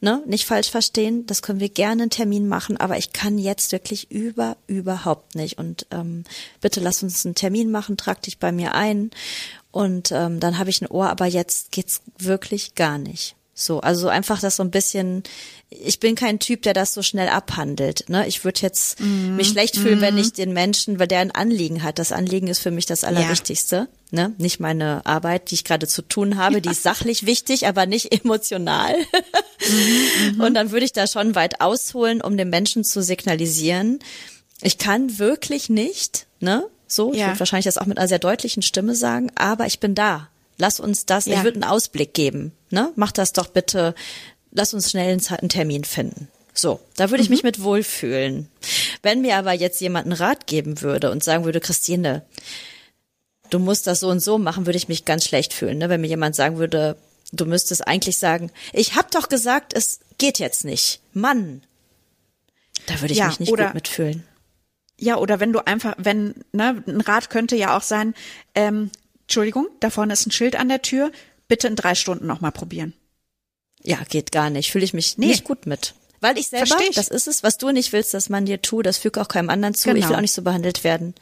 Ne? 0.00 0.20
Nicht 0.26 0.46
falsch 0.46 0.68
verstehen, 0.68 1.26
das 1.26 1.42
können 1.42 1.60
wir 1.60 1.68
gerne 1.68 2.02
einen 2.02 2.10
Termin 2.10 2.48
machen, 2.48 2.76
aber 2.76 2.98
ich 2.98 3.12
kann 3.12 3.38
jetzt 3.38 3.70
wirklich 3.70 4.10
über, 4.10 4.56
überhaupt 4.66 5.36
nicht. 5.36 5.58
Und 5.58 5.86
ähm, 5.92 6.24
bitte 6.60 6.80
lass 6.80 7.04
uns 7.04 7.24
einen 7.24 7.36
Termin 7.36 7.70
machen, 7.70 7.96
trag 7.96 8.20
dich 8.22 8.38
bei 8.40 8.50
mir 8.50 8.74
ein 8.74 9.12
und 9.70 10.10
ähm, 10.10 10.40
dann 10.40 10.58
habe 10.58 10.70
ich 10.70 10.82
ein 10.82 10.90
Ohr, 10.90 11.08
aber 11.08 11.26
jetzt 11.26 11.70
geht's 11.70 12.02
wirklich 12.18 12.74
gar 12.74 12.98
nicht. 12.98 13.36
So, 13.64 13.80
also 13.80 14.08
einfach 14.08 14.40
das 14.40 14.56
so 14.56 14.62
ein 14.62 14.70
bisschen, 14.70 15.22
ich 15.70 16.00
bin 16.00 16.14
kein 16.14 16.38
Typ, 16.38 16.62
der 16.62 16.74
das 16.74 16.94
so 16.94 17.02
schnell 17.02 17.28
abhandelt. 17.28 18.08
Ne? 18.08 18.26
Ich 18.26 18.44
würde 18.44 18.60
jetzt 18.60 19.00
mm, 19.00 19.36
mich 19.36 19.48
schlecht 19.48 19.76
fühlen, 19.76 20.00
mm. 20.00 20.02
wenn 20.02 20.14
mhm. 20.14 20.20
ich 20.20 20.32
den 20.32 20.52
Menschen, 20.52 20.98
weil 20.98 21.06
der 21.06 21.20
ein 21.20 21.30
Anliegen 21.30 21.82
hat. 21.82 21.98
Das 21.98 22.12
Anliegen 22.12 22.48
ist 22.48 22.58
für 22.58 22.70
mich 22.70 22.86
das 22.86 23.04
Allerwichtigste. 23.04 23.88
Ja. 24.10 24.28
Ne? 24.28 24.34
Nicht 24.38 24.60
meine 24.60 25.06
Arbeit, 25.06 25.50
die 25.50 25.54
ich 25.54 25.64
gerade 25.64 25.86
zu 25.86 26.02
tun 26.02 26.36
habe, 26.36 26.54
ja. 26.54 26.60
die 26.60 26.70
ist 26.70 26.82
sachlich 26.82 27.24
wichtig, 27.24 27.66
aber 27.66 27.86
nicht 27.86 28.12
emotional. 28.24 28.96
mm, 30.36 30.40
Und 30.40 30.54
dann 30.54 30.70
würde 30.70 30.84
ich 30.84 30.92
da 30.92 31.06
schon 31.06 31.34
weit 31.34 31.60
ausholen, 31.60 32.20
um 32.20 32.36
den 32.36 32.50
Menschen 32.50 32.84
zu 32.84 33.02
signalisieren, 33.02 34.00
ich 34.62 34.78
kann 34.78 35.18
wirklich 35.18 35.68
nicht, 35.68 36.26
ne? 36.40 36.68
So, 36.86 37.12
ich 37.12 37.20
ja. 37.20 37.28
würde 37.28 37.40
wahrscheinlich 37.40 37.64
das 37.64 37.78
auch 37.78 37.86
mit 37.86 37.98
einer 37.98 38.06
sehr 38.06 38.18
deutlichen 38.18 38.62
Stimme 38.62 38.94
sagen, 38.94 39.32
aber 39.34 39.66
ich 39.66 39.80
bin 39.80 39.94
da. 39.94 40.28
Lass 40.62 40.78
uns 40.78 41.06
das, 41.06 41.26
ja. 41.26 41.38
ich 41.38 41.42
würde 41.42 41.56
einen 41.56 41.64
Ausblick 41.64 42.14
geben. 42.14 42.52
Ne? 42.70 42.92
Mach 42.94 43.10
das 43.10 43.32
doch 43.32 43.48
bitte, 43.48 43.96
lass 44.52 44.72
uns 44.74 44.92
schnell 44.92 45.10
einen 45.10 45.48
Termin 45.48 45.82
finden. 45.82 46.28
So, 46.54 46.78
da 46.94 47.10
würde 47.10 47.20
ich 47.20 47.30
mhm. 47.30 47.34
mich 47.34 47.42
mit 47.42 47.64
wohlfühlen. 47.64 48.48
Wenn 49.02 49.22
mir 49.22 49.38
aber 49.38 49.54
jetzt 49.54 49.80
jemand 49.80 50.06
einen 50.06 50.12
Rat 50.12 50.46
geben 50.46 50.80
würde 50.80 51.10
und 51.10 51.24
sagen 51.24 51.44
würde, 51.44 51.58
Christine, 51.58 52.24
du 53.50 53.58
musst 53.58 53.88
das 53.88 53.98
so 53.98 54.08
und 54.08 54.20
so 54.20 54.38
machen, 54.38 54.64
würde 54.64 54.76
ich 54.76 54.86
mich 54.86 55.04
ganz 55.04 55.24
schlecht 55.24 55.52
fühlen. 55.52 55.78
Ne? 55.78 55.88
Wenn 55.88 56.00
mir 56.00 56.06
jemand 56.06 56.36
sagen 56.36 56.58
würde, 56.58 56.96
du 57.32 57.44
müsstest 57.44 57.84
eigentlich 57.88 58.18
sagen, 58.18 58.52
ich 58.72 58.94
hab 58.94 59.10
doch 59.10 59.28
gesagt, 59.28 59.72
es 59.74 59.98
geht 60.18 60.38
jetzt 60.38 60.64
nicht. 60.64 61.00
Mann. 61.12 61.62
Da 62.86 63.00
würde 63.00 63.14
ich 63.14 63.18
ja, 63.18 63.26
mich 63.26 63.40
nicht 63.40 63.50
oder, 63.50 63.64
gut 63.64 63.74
mitfühlen. 63.74 64.22
Ja, 64.96 65.16
oder 65.16 65.40
wenn 65.40 65.52
du 65.52 65.66
einfach, 65.66 65.94
wenn, 65.98 66.36
ne, 66.52 66.84
ein 66.86 67.00
Rat 67.00 67.30
könnte 67.30 67.56
ja 67.56 67.76
auch 67.76 67.82
sein, 67.82 68.14
ähm, 68.54 68.92
Entschuldigung, 69.32 69.68
da 69.80 69.88
vorne 69.88 70.12
ist 70.12 70.26
ein 70.26 70.30
Schild 70.30 70.56
an 70.56 70.68
der 70.68 70.82
Tür, 70.82 71.10
bitte 71.48 71.66
in 71.66 71.74
drei 71.74 71.94
Stunden 71.94 72.26
nochmal 72.26 72.52
probieren. 72.52 72.92
Ja, 73.82 73.96
geht 74.06 74.30
gar 74.30 74.50
nicht. 74.50 74.70
Fühle 74.70 74.84
ich 74.84 74.92
mich 74.92 75.16
nee. 75.16 75.28
nicht 75.28 75.44
gut 75.44 75.64
mit. 75.64 75.94
Weil 76.20 76.36
ich 76.36 76.48
selber, 76.48 76.76
ich. 76.86 76.94
das 76.94 77.08
ist 77.08 77.26
es, 77.26 77.42
was 77.42 77.56
du 77.56 77.70
nicht 77.70 77.94
willst, 77.94 78.12
dass 78.12 78.28
man 78.28 78.44
dir 78.44 78.60
tut, 78.60 78.84
das 78.84 78.98
fügt 78.98 79.16
auch 79.16 79.28
keinem 79.28 79.48
anderen 79.48 79.72
zu. 79.72 79.88
Genau. 79.88 79.98
Ich 79.98 80.08
will 80.10 80.16
auch 80.16 80.20
nicht 80.20 80.34
so 80.34 80.42
behandelt 80.42 80.84
werden. 80.84 81.14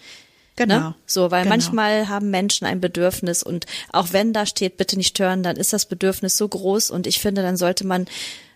Genau. 0.57 0.79
Ne? 0.79 0.95
So, 1.07 1.31
weil 1.31 1.45
genau. 1.45 1.55
manchmal 1.55 2.09
haben 2.09 2.31
Menschen 2.31 2.67
ein 2.67 2.81
Bedürfnis 2.81 3.45
und 3.45 3.67
auch 3.93 4.09
wenn 4.11 4.33
da 4.33 4.45
steht, 4.45 4.77
bitte 4.77 4.97
nicht 4.97 5.11
stören, 5.11 5.45
dann 5.45 5.55
ist 5.55 5.73
das 5.73 5.87
Bedürfnis 5.87 6.37
so 6.37 6.49
groß 6.49 6.91
und 6.91 7.07
ich 7.07 7.21
finde, 7.21 7.43
dann 7.43 7.57
sollte 7.57 7.87
man 7.87 8.07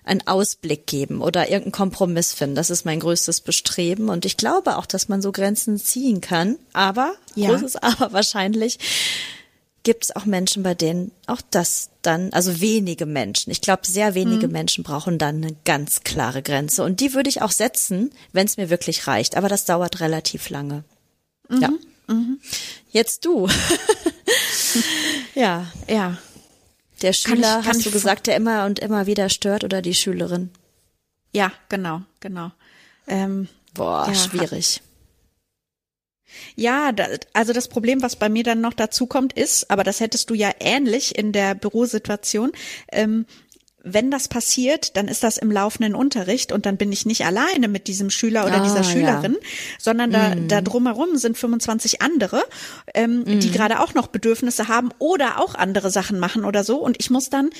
einen 0.04 0.26
Ausblick 0.26 0.86
geben 0.86 1.22
oder 1.22 1.44
irgendeinen 1.44 1.72
Kompromiss 1.72 2.34
finden. 2.34 2.56
Das 2.56 2.70
ist 2.70 2.84
mein 2.84 3.00
größtes 3.00 3.40
Bestreben 3.40 4.08
und 4.08 4.24
ich 4.24 4.36
glaube 4.36 4.76
auch, 4.76 4.86
dass 4.86 5.08
man 5.08 5.22
so 5.22 5.32
Grenzen 5.32 5.78
ziehen 5.78 6.20
kann. 6.20 6.58
Aber, 6.72 7.14
ja. 7.34 7.50
großes 7.50 7.76
Aber 7.76 8.12
wahrscheinlich, 8.12 8.78
gibt 9.84 10.04
es 10.04 10.16
auch 10.16 10.24
Menschen, 10.24 10.62
bei 10.62 10.74
denen 10.74 11.12
auch 11.26 11.40
das 11.50 11.90
dann, 12.02 12.32
also 12.32 12.60
wenige 12.60 13.06
Menschen, 13.06 13.50
ich 13.50 13.60
glaube, 13.60 13.86
sehr 13.86 14.14
wenige 14.14 14.46
mhm. 14.46 14.52
Menschen 14.52 14.82
brauchen 14.82 15.18
dann 15.18 15.36
eine 15.36 15.54
ganz 15.64 16.00
klare 16.02 16.42
Grenze. 16.42 16.82
Und 16.82 17.00
die 17.00 17.14
würde 17.14 17.28
ich 17.28 17.42
auch 17.42 17.52
setzen, 17.52 18.10
wenn 18.32 18.46
es 18.46 18.56
mir 18.56 18.70
wirklich 18.70 19.06
reicht. 19.06 19.36
Aber 19.36 19.48
das 19.48 19.64
dauert 19.64 20.00
relativ 20.00 20.50
lange. 20.50 20.84
Mhm. 21.48 21.60
Ja. 21.60 21.70
Mhm. 22.08 22.40
Jetzt 22.90 23.24
du. 23.24 23.48
ja. 25.34 25.70
Ja. 25.88 26.18
Der 27.02 27.12
Schüler, 27.12 27.60
ich, 27.60 27.68
hast 27.68 27.84
du 27.84 27.90
gesagt, 27.90 28.26
der 28.26 28.36
immer 28.36 28.64
und 28.64 28.78
immer 28.78 29.06
wieder 29.06 29.28
stört 29.28 29.64
oder 29.64 29.82
die 29.82 29.94
Schülerin? 29.94 30.50
Ja, 31.32 31.52
genau, 31.68 32.02
genau. 32.20 32.52
Ähm, 33.06 33.48
Boah, 33.74 34.06
ja, 34.08 34.14
schwierig. 34.14 34.80
Ja, 36.56 36.92
da, 36.92 37.06
also 37.32 37.52
das 37.52 37.68
Problem, 37.68 38.02
was 38.02 38.16
bei 38.16 38.28
mir 38.28 38.44
dann 38.44 38.60
noch 38.60 38.74
dazu 38.74 39.06
kommt, 39.06 39.32
ist, 39.32 39.70
aber 39.70 39.84
das 39.84 40.00
hättest 40.00 40.30
du 40.30 40.34
ja 40.34 40.50
ähnlich 40.60 41.16
in 41.18 41.32
der 41.32 41.54
Bürosituation, 41.54 42.52
ähm, 42.92 43.26
wenn 43.84 44.10
das 44.10 44.28
passiert, 44.28 44.96
dann 44.96 45.08
ist 45.08 45.22
das 45.22 45.36
im 45.36 45.52
laufenden 45.52 45.94
Unterricht 45.94 46.52
und 46.52 46.64
dann 46.64 46.78
bin 46.78 46.90
ich 46.90 47.04
nicht 47.04 47.26
alleine 47.26 47.68
mit 47.68 47.86
diesem 47.86 48.08
Schüler 48.08 48.46
oder 48.46 48.62
ah, 48.62 48.64
dieser 48.64 48.82
Schülerin, 48.82 49.34
ja. 49.34 49.48
sondern 49.78 50.10
da, 50.10 50.34
mm. 50.34 50.48
da 50.48 50.62
drumherum 50.62 51.18
sind 51.18 51.36
25 51.36 52.00
andere, 52.00 52.42
ähm, 52.94 53.24
mm. 53.24 53.40
die 53.40 53.50
gerade 53.50 53.80
auch 53.80 53.92
noch 53.92 54.06
Bedürfnisse 54.06 54.68
haben 54.68 54.88
oder 54.98 55.38
auch 55.38 55.54
andere 55.54 55.90
Sachen 55.90 56.18
machen 56.18 56.46
oder 56.46 56.64
so. 56.64 56.78
Und 56.78 56.96
ich 56.98 57.10
muss 57.10 57.28
dann 57.28 57.50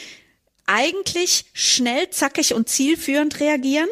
eigentlich 0.67 1.45
schnell, 1.53 2.09
zackig 2.09 2.55
und 2.55 2.71
zielführend 2.71 3.39
reagieren. 3.41 3.89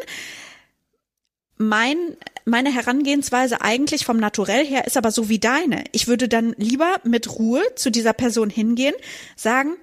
Mein 1.59 2.17
meine 2.45 2.75
Herangehensweise 2.75 3.61
eigentlich 3.61 4.05
vom 4.05 4.17
Naturell 4.17 4.67
her 4.67 4.87
ist 4.87 4.97
aber 4.97 5.11
so 5.11 5.29
wie 5.29 5.39
deine. 5.39 5.85
Ich 5.93 6.09
würde 6.09 6.29
dann 6.29 6.55
lieber 6.57 6.97
mit 7.05 7.39
Ruhe 7.39 7.63
zu 7.77 7.91
dieser 7.91 8.13
Person 8.13 8.51
hingehen, 8.51 8.95
sagen, 9.37 9.77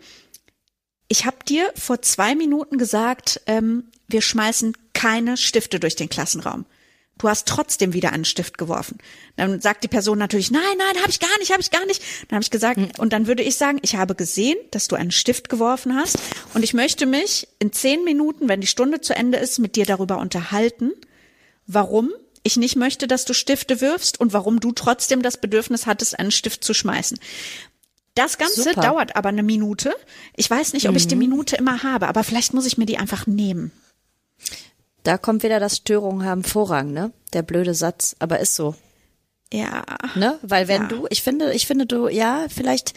ich 1.07 1.25
habe 1.25 1.37
dir 1.47 1.71
vor 1.75 2.01
zwei 2.01 2.35
Minuten 2.35 2.77
gesagt, 2.77 3.41
ähm, 3.47 3.85
wir 4.07 4.21
schmeißen 4.21 4.75
keine 4.93 5.37
Stifte 5.37 5.79
durch 5.79 5.95
den 5.95 6.09
Klassenraum. 6.09 6.65
Du 7.17 7.27
hast 7.27 7.47
trotzdem 7.47 7.91
wieder 7.91 8.13
einen 8.13 8.23
Stift 8.23 8.57
geworfen. 8.57 8.97
Dann 9.35 9.59
sagt 9.59 9.83
die 9.83 9.89
Person 9.89 10.17
natürlich, 10.17 10.51
nein, 10.51 10.61
nein, 10.77 11.01
habe 11.01 11.09
ich 11.09 11.19
gar 11.19 11.37
nicht, 11.39 11.51
habe 11.51 11.61
ich 11.61 11.69
gar 11.69 11.85
nicht. 11.85 12.01
Dann 12.27 12.37
habe 12.37 12.43
ich 12.43 12.49
gesagt, 12.49 12.77
mhm. 12.77 12.91
und 12.97 13.11
dann 13.11 13.27
würde 13.27 13.43
ich 13.43 13.57
sagen, 13.57 13.79
ich 13.81 13.95
habe 13.95 14.15
gesehen, 14.15 14.57
dass 14.71 14.87
du 14.87 14.95
einen 14.95 15.11
Stift 15.11 15.49
geworfen 15.49 15.95
hast 15.95 16.17
und 16.53 16.63
ich 16.63 16.73
möchte 16.73 17.05
mich 17.05 17.49
in 17.59 17.73
zehn 17.73 18.05
Minuten, 18.05 18.47
wenn 18.47 18.61
die 18.61 18.67
Stunde 18.67 19.01
zu 19.01 19.15
Ende 19.15 19.37
ist, 19.37 19.59
mit 19.59 19.75
dir 19.75 19.85
darüber 19.85 20.17
unterhalten, 20.17 20.93
warum 21.67 22.11
ich 22.43 22.57
nicht 22.57 22.75
möchte, 22.75 23.07
dass 23.07 23.25
du 23.25 23.33
Stifte 23.33 23.81
wirfst 23.81 24.19
und 24.19 24.33
warum 24.33 24.59
du 24.59 24.71
trotzdem 24.71 25.21
das 25.21 25.37
Bedürfnis 25.37 25.85
hattest, 25.85 26.17
einen 26.17 26.31
Stift 26.31 26.63
zu 26.63 26.73
schmeißen. 26.73 27.19
Das 28.15 28.37
Ganze 28.37 28.63
Super. 28.63 28.81
dauert 28.81 29.15
aber 29.15 29.29
eine 29.29 29.43
Minute. 29.43 29.93
Ich 30.35 30.49
weiß 30.49 30.73
nicht, 30.73 30.85
ob 30.87 30.91
mhm. 30.91 30.97
ich 30.97 31.07
die 31.07 31.15
mhm. 31.15 31.21
Minute 31.21 31.55
immer 31.55 31.83
habe, 31.83 32.07
aber 32.07 32.23
vielleicht 32.23 32.53
muss 32.53 32.65
ich 32.65 32.77
mir 32.77 32.85
die 32.85 32.97
einfach 32.97 33.27
nehmen. 33.27 33.71
Da 35.03 35.17
kommt 35.17 35.43
wieder 35.43 35.59
das 35.59 35.77
Störungen 35.77 36.25
haben 36.25 36.43
Vorrang, 36.43 36.91
ne? 36.91 37.11
Der 37.33 37.41
blöde 37.41 37.73
Satz, 37.73 38.15
aber 38.19 38.39
ist 38.39 38.55
so. 38.55 38.75
Ja. 39.53 39.83
Ne? 40.15 40.37
Weil 40.41 40.67
wenn 40.67 40.83
ja. 40.83 40.87
du, 40.87 41.07
ich 41.09 41.23
finde, 41.23 41.53
ich 41.53 41.65
finde 41.65 41.85
du, 41.85 42.07
ja, 42.07 42.45
vielleicht 42.49 42.93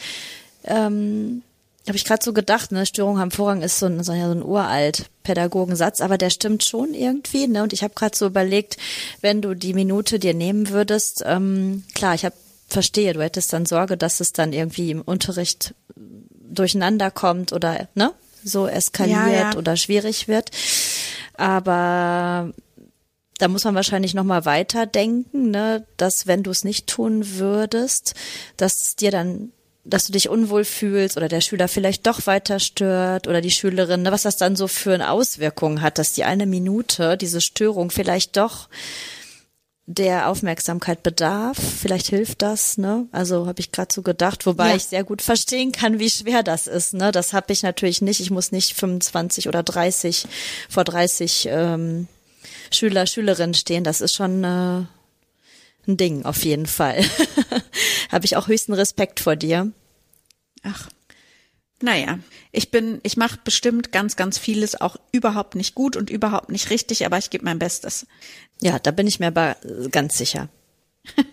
ähm, 0.65 1.43
habe 1.87 1.97
ich 1.97 2.05
gerade 2.05 2.25
so 2.25 2.33
gedacht, 2.33 2.71
ne, 2.71 2.87
Störung 2.87 3.19
haben 3.19 3.31
Vorrang 3.31 3.63
ist 3.63 3.79
so 3.79 3.87
ein, 3.87 4.03
so 4.05 4.13
ein 4.13 4.43
uralt 4.43 5.07
Pädagogensatz, 5.25 6.01
aber 6.01 6.17
der 6.17 6.31
stimmt 6.31 6.65
schon 6.65 6.95
irgendwie, 6.95 7.49
ne? 7.49 7.63
Und 7.63 7.73
ich 7.73 7.83
habe 7.83 7.95
gerade 7.95 8.17
so 8.17 8.27
überlegt, 8.27 8.77
wenn 9.21 9.43
du 9.43 9.55
die 9.55 9.75
Minute 9.75 10.19
dir 10.19 10.35
nehmen 10.35 10.71
würdest, 10.71 11.23
ähm, 11.27 11.85
klar, 11.95 12.15
ich 12.15 12.25
habe 12.25 12.37
verstehe, 12.69 13.13
du 13.13 13.23
hättest 13.23 13.53
dann 13.53 13.67
Sorge, 13.67 13.97
dass 13.97 14.21
es 14.21 14.33
dann 14.33 14.53
irgendwie 14.53 14.91
im 14.91 15.03
Unterricht 15.03 15.75
durcheinander 15.97 17.11
kommt 17.11 17.53
oder 17.53 17.89
ne, 17.95 18.13
so 18.45 18.67
eskaliert 18.67 19.33
ja, 19.33 19.51
ja. 19.51 19.57
oder 19.57 19.77
schwierig 19.77 20.29
wird. 20.29 20.51
Aber 21.35 22.53
da 23.39 23.49
muss 23.49 23.65
man 23.65 23.75
wahrscheinlich 23.75 24.15
noch 24.15 24.25
mal 24.25 24.45
weiter 24.45 24.87
denken, 24.87 25.51
ne, 25.51 25.85
dass 25.97 26.27
wenn 26.27 26.43
du 26.43 26.51
es 26.51 26.65
nicht 26.65 26.87
tun 26.87 27.39
würdest, 27.39 28.15
dass 28.57 28.83
es 28.83 28.97
dir 28.97 29.11
dann 29.11 29.53
dass 29.85 30.07
du 30.07 30.13
dich 30.13 30.29
unwohl 30.29 30.65
fühlst 30.65 31.17
oder 31.17 31.29
der 31.29 31.41
Schüler 31.41 31.67
vielleicht 31.67 32.07
doch 32.07 32.27
weiter 32.27 32.61
stört 32.61 33.27
oder 33.27 33.41
die 33.41 33.51
Schülerin, 33.51 34.03
ne, 34.03 34.13
was 34.13 34.23
das 34.23 34.37
dann 34.37 34.55
so 34.55 34.69
für 34.69 34.95
eine 34.95 35.11
Auswirkung 35.11 35.83
hat, 35.83 35.99
dass 35.99 36.13
die 36.13 36.25
eine 36.25 36.47
Minute, 36.47 37.17
diese 37.17 37.41
Störung 37.41 37.91
vielleicht 37.91 38.37
doch 38.37 38.69
der 39.87 40.29
Aufmerksamkeit 40.29 41.03
bedarf. 41.03 41.59
Vielleicht 41.59 42.07
hilft 42.07 42.43
das, 42.43 42.79
ne? 42.79 43.07
Also 43.11 43.47
habe 43.47 43.61
ich 43.61 43.73
gerade 43.73 43.93
so 43.93 44.03
gedacht, 44.03 44.47
wobei 44.47 44.71
ja. 44.71 44.77
ich 44.77 44.85
sehr 44.85 45.03
gut 45.03 45.23
verstehen 45.23 45.73
kann, 45.73 45.99
wie 45.99 46.11
schwer 46.11 46.45
das 46.45 46.69
ist, 46.69 46.95
ne? 46.95 47.11
Das 47.11 47.33
habe 47.33 47.53
ich 47.53 47.65
natürlich 47.65 48.01
nicht. 48.01 48.21
Ich 48.21 48.31
muss 48.31 48.53
nicht 48.53 48.75
25 48.75 49.49
oder 49.49 49.65
30 49.65 50.27
vor 50.69 50.85
30 50.85 51.49
ähm, 51.51 52.07
Schüler, 52.71 53.07
Schülerinnen 53.07 53.55
stehen. 53.55 53.83
Das 53.83 54.01
ist 54.01 54.15
schon 54.15 54.45
äh, 54.45 54.85
ein 55.87 55.97
Ding 55.97 56.25
auf 56.25 56.45
jeden 56.45 56.67
Fall. 56.67 57.05
Habe 58.13 58.25
ich 58.25 58.37
auch 58.37 58.49
höchsten 58.49 58.73
Respekt 58.73 59.21
vor 59.21 59.37
dir. 59.37 59.73
Ach. 60.63 60.89
Naja, 61.81 62.21
ich 62.53 62.71
bin, 62.71 63.01
ich 63.03 63.17
mache 63.17 63.41
bestimmt 63.43 63.91
ganz, 63.91 64.15
ganz 64.15 64.39
vieles 64.39 64.81
auch 64.81 64.97
überhaupt 65.11 65.57
nicht 65.57 65.75
gut 65.75 65.97
und 65.97 66.11
überhaupt 66.11 66.51
nicht 66.51 66.71
richtig, 66.71 67.05
aber 67.05 67.19
ich 67.19 67.31
gebe 67.31 67.45
mein 67.45 67.59
Bestes. 67.59 68.07
Ja, 68.61 68.79
da 68.79 68.93
bin 68.93 69.09
ich 69.09 69.19
mir 69.19 69.29
aber 69.29 69.57
ganz 69.91 70.17
sicher. 70.17 70.49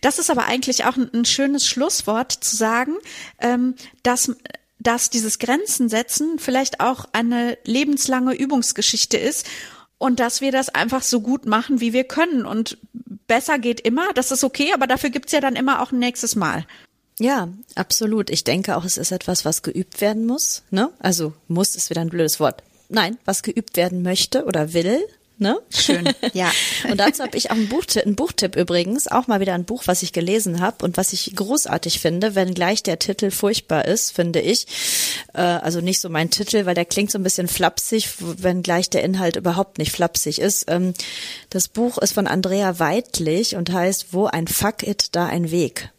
Das 0.00 0.18
ist 0.18 0.30
aber 0.30 0.46
eigentlich 0.46 0.86
auch 0.86 0.96
ein, 0.96 1.12
ein 1.12 1.24
schönes 1.26 1.66
Schlusswort 1.66 2.32
zu 2.32 2.56
sagen, 2.56 2.94
ähm, 3.38 3.74
dass 4.02 4.32
dass 4.80 5.10
dieses 5.10 5.38
Grenzen 5.38 5.88
setzen 5.88 6.38
vielleicht 6.38 6.80
auch 6.80 7.06
eine 7.12 7.58
lebenslange 7.64 8.34
Übungsgeschichte 8.34 9.18
ist 9.18 9.46
und 9.98 10.20
dass 10.20 10.40
wir 10.40 10.52
das 10.52 10.68
einfach 10.68 11.02
so 11.02 11.20
gut 11.20 11.46
machen, 11.46 11.80
wie 11.80 11.92
wir 11.92 12.04
können. 12.04 12.46
Und 12.46 12.78
besser 13.26 13.58
geht 13.58 13.80
immer, 13.80 14.12
das 14.14 14.30
ist 14.30 14.44
okay, 14.44 14.72
aber 14.72 14.86
dafür 14.86 15.10
gibt's 15.10 15.32
ja 15.32 15.40
dann 15.40 15.56
immer 15.56 15.82
auch 15.82 15.92
ein 15.92 15.98
nächstes 15.98 16.36
Mal. 16.36 16.64
Ja, 17.20 17.48
absolut. 17.74 18.30
Ich 18.30 18.44
denke 18.44 18.76
auch, 18.76 18.84
es 18.84 18.96
ist 18.96 19.10
etwas, 19.10 19.44
was 19.44 19.62
geübt 19.62 20.00
werden 20.00 20.24
muss. 20.24 20.62
Ne? 20.70 20.90
Also 21.00 21.32
muss 21.48 21.74
ist 21.74 21.90
wieder 21.90 22.00
ein 22.00 22.10
blödes 22.10 22.38
Wort. 22.38 22.62
Nein, 22.88 23.18
was 23.24 23.42
geübt 23.42 23.76
werden 23.76 24.02
möchte 24.02 24.44
oder 24.44 24.72
will. 24.72 25.00
Ne? 25.40 25.60
Schön, 25.70 26.12
ja. 26.32 26.50
Und 26.90 26.98
dazu 26.98 27.22
habe 27.22 27.36
ich 27.36 27.52
auch 27.52 27.54
einen 27.54 27.68
Buchtipp, 27.68 28.04
einen 28.04 28.16
Buchtipp 28.16 28.56
übrigens, 28.56 29.06
auch 29.06 29.28
mal 29.28 29.38
wieder 29.38 29.54
ein 29.54 29.64
Buch, 29.64 29.84
was 29.86 30.02
ich 30.02 30.12
gelesen 30.12 30.60
habe 30.60 30.84
und 30.84 30.96
was 30.96 31.12
ich 31.12 31.32
großartig 31.34 32.00
finde, 32.00 32.34
wenn 32.34 32.54
gleich 32.54 32.82
der 32.82 32.98
Titel 32.98 33.30
furchtbar 33.30 33.84
ist, 33.84 34.10
finde 34.10 34.40
ich. 34.40 34.66
Äh, 35.34 35.42
also 35.42 35.80
nicht 35.80 36.00
so 36.00 36.08
mein 36.08 36.30
Titel, 36.30 36.66
weil 36.66 36.74
der 36.74 36.84
klingt 36.84 37.12
so 37.12 37.20
ein 37.20 37.22
bisschen 37.22 37.46
flapsig, 37.46 38.08
wenn 38.18 38.62
gleich 38.62 38.90
der 38.90 39.04
Inhalt 39.04 39.36
überhaupt 39.36 39.78
nicht 39.78 39.92
flapsig 39.92 40.40
ist. 40.40 40.64
Ähm, 40.66 40.92
das 41.50 41.68
Buch 41.68 41.98
ist 41.98 42.14
von 42.14 42.26
Andrea 42.26 42.80
Weidlich 42.80 43.54
und 43.54 43.72
heißt 43.72 44.12
Wo 44.12 44.26
ein 44.26 44.48
Fuck 44.48 44.82
it, 44.82 45.14
da 45.14 45.26
ein 45.26 45.52
Weg. 45.52 45.92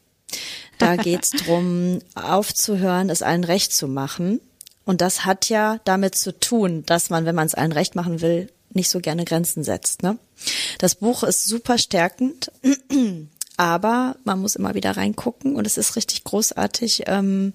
Da 0.79 0.95
geht's 0.97 1.31
drum, 1.31 1.99
aufzuhören, 2.13 3.09
es 3.09 3.21
allen 3.21 3.45
recht 3.45 3.71
zu 3.71 3.87
machen. 3.87 4.41
Und 4.83 4.99
das 4.99 5.23
hat 5.23 5.47
ja 5.47 5.79
damit 5.85 6.15
zu 6.15 6.37
tun, 6.37 6.83
dass 6.85 7.09
man, 7.09 7.23
wenn 7.23 7.35
man 7.35 7.47
es 7.47 7.53
allen 7.55 7.71
recht 7.71 7.95
machen 7.95 8.19
will, 8.19 8.49
nicht 8.71 8.89
so 8.89 8.99
gerne 8.99 9.25
Grenzen 9.25 9.63
setzt. 9.63 10.03
Ne? 10.03 10.17
Das 10.77 10.95
Buch 10.95 11.23
ist 11.23 11.45
super 11.45 11.77
stärkend, 11.77 12.51
aber 13.57 14.15
man 14.23 14.39
muss 14.39 14.55
immer 14.55 14.75
wieder 14.75 14.97
reingucken 14.97 15.55
und 15.55 15.65
es 15.65 15.77
ist 15.77 15.95
richtig 15.95 16.23
großartig. 16.23 17.03
Ähm, 17.07 17.53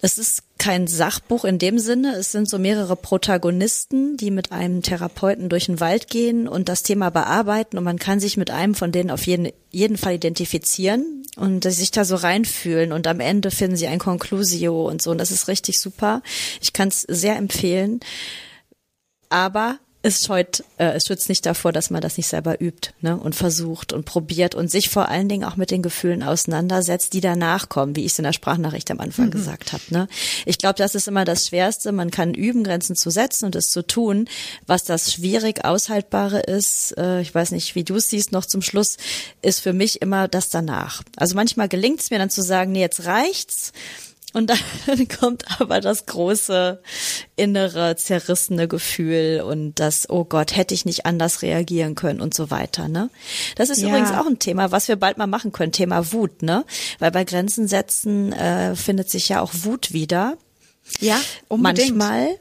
es 0.00 0.16
ist 0.16 0.44
kein 0.58 0.86
Sachbuch 0.86 1.44
in 1.44 1.58
dem 1.58 1.78
Sinne. 1.78 2.14
Es 2.14 2.30
sind 2.30 2.48
so 2.48 2.58
mehrere 2.58 2.94
Protagonisten, 2.94 4.16
die 4.16 4.30
mit 4.30 4.52
einem 4.52 4.82
Therapeuten 4.82 5.48
durch 5.48 5.66
den 5.66 5.80
Wald 5.80 6.08
gehen 6.08 6.46
und 6.46 6.68
das 6.68 6.84
Thema 6.84 7.10
bearbeiten 7.10 7.78
und 7.78 7.84
man 7.84 7.98
kann 7.98 8.20
sich 8.20 8.36
mit 8.36 8.50
einem 8.50 8.74
von 8.74 8.92
denen 8.92 9.10
auf 9.10 9.26
jeden, 9.26 9.50
jeden 9.70 9.96
Fall 9.96 10.14
identifizieren 10.14 11.24
und 11.36 11.64
sich 11.64 11.90
da 11.90 12.04
so 12.04 12.16
reinfühlen 12.16 12.92
und 12.92 13.06
am 13.06 13.20
Ende 13.20 13.50
finden 13.50 13.76
sie 13.76 13.88
ein 13.88 13.98
Conclusio 13.98 14.88
und 14.88 15.02
so 15.02 15.10
und 15.10 15.18
das 15.18 15.32
ist 15.32 15.48
richtig 15.48 15.80
super. 15.80 16.22
Ich 16.60 16.72
kann 16.72 16.88
es 16.88 17.02
sehr 17.02 17.36
empfehlen 17.36 18.00
aber 19.28 19.78
es 20.00 20.24
scheut, 20.24 20.62
äh, 20.76 20.92
es 20.92 21.06
schützt 21.06 21.28
nicht 21.28 21.44
davor, 21.44 21.72
dass 21.72 21.90
man 21.90 22.00
das 22.00 22.16
nicht 22.16 22.28
selber 22.28 22.60
übt 22.60 22.90
ne? 23.00 23.16
und 23.16 23.34
versucht 23.34 23.92
und 23.92 24.04
probiert 24.04 24.54
und 24.54 24.70
sich 24.70 24.90
vor 24.90 25.08
allen 25.08 25.28
Dingen 25.28 25.42
auch 25.42 25.56
mit 25.56 25.72
den 25.72 25.82
Gefühlen 25.82 26.22
auseinandersetzt, 26.22 27.14
die 27.14 27.20
danach 27.20 27.68
kommen, 27.68 27.96
wie 27.96 28.04
ich 28.04 28.12
es 28.12 28.18
in 28.18 28.22
der 28.22 28.32
Sprachnachricht 28.32 28.90
am 28.92 29.00
Anfang 29.00 29.26
mhm. 29.26 29.30
gesagt 29.32 29.72
habe. 29.72 29.82
Ne? 29.90 30.08
Ich 30.46 30.58
glaube, 30.58 30.76
das 30.76 30.94
ist 30.94 31.08
immer 31.08 31.24
das 31.24 31.48
Schwerste. 31.48 31.90
Man 31.90 32.12
kann 32.12 32.32
üben, 32.32 32.62
Grenzen 32.62 32.94
zu 32.94 33.10
setzen 33.10 33.46
und 33.46 33.56
es 33.56 33.72
zu 33.72 33.84
tun. 33.84 34.28
Was 34.66 34.84
das 34.84 35.12
schwierig 35.12 35.64
aushaltbare 35.64 36.40
ist, 36.40 36.96
äh, 36.96 37.20
ich 37.20 37.34
weiß 37.34 37.50
nicht, 37.50 37.74
wie 37.74 37.84
du 37.84 37.96
es 37.96 38.08
siehst, 38.08 38.30
noch 38.30 38.46
zum 38.46 38.62
Schluss, 38.62 38.98
ist 39.42 39.60
für 39.60 39.72
mich 39.72 40.00
immer 40.00 40.28
das 40.28 40.48
danach. 40.48 41.02
Also 41.16 41.34
manchmal 41.34 41.68
gelingt 41.68 42.00
es 42.00 42.10
mir 42.10 42.18
dann 42.18 42.30
zu 42.30 42.42
sagen, 42.42 42.70
nee, 42.70 42.80
jetzt 42.80 43.04
reicht's 43.04 43.72
und 44.34 44.50
dann 44.50 44.58
kommt 45.20 45.44
aber 45.60 45.80
das 45.80 46.06
große 46.06 46.82
innere 47.36 47.96
zerrissene 47.96 48.68
Gefühl 48.68 49.42
und 49.44 49.80
das, 49.80 50.08
oh 50.10 50.24
Gott, 50.24 50.56
hätte 50.56 50.74
ich 50.74 50.84
nicht 50.84 51.06
anders 51.06 51.42
reagieren 51.42 51.94
können 51.94 52.20
und 52.20 52.34
so 52.34 52.50
weiter, 52.50 52.88
ne? 52.88 53.10
Das 53.56 53.70
ist 53.70 53.80
ja. 53.80 53.88
übrigens 53.88 54.12
auch 54.12 54.26
ein 54.26 54.38
Thema, 54.38 54.70
was 54.70 54.88
wir 54.88 54.96
bald 54.96 55.18
mal 55.18 55.26
machen 55.26 55.52
können, 55.52 55.72
Thema 55.72 56.12
Wut, 56.12 56.42
ne? 56.42 56.64
Weil 56.98 57.10
bei 57.10 57.24
Grenzen 57.24 57.68
setzen 57.68 58.32
äh, 58.32 58.76
findet 58.76 59.10
sich 59.10 59.28
ja 59.28 59.40
auch 59.40 59.52
Wut 59.62 59.92
wieder. 59.92 60.36
Ja, 61.00 61.20
unbedingt. 61.48 61.96
Manchmal. 61.96 62.38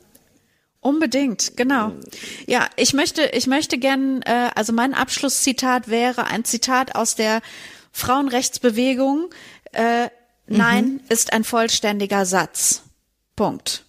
Unbedingt, 0.80 1.58
genau. 1.58 1.92
Ja, 2.46 2.70
ich 2.78 2.94
möchte, 2.94 3.24
ich 3.34 3.48
möchte 3.48 3.78
gern, 3.78 4.22
äh, 4.22 4.50
also 4.56 4.72
mein 4.72 4.94
Abschlusszitat 4.94 5.90
wäre 5.90 6.28
ein 6.28 6.46
Zitat 6.46 6.96
aus 6.96 7.16
der 7.16 7.42
Frauenrechtsbewegung. 7.92 9.30
Äh, 9.74 10.10
Nein 10.48 10.86
mhm. 10.86 11.00
ist 11.10 11.34
ein 11.34 11.44
vollständiger 11.44 12.26
Satz. 12.26 12.84
Punkt. 13.36 13.84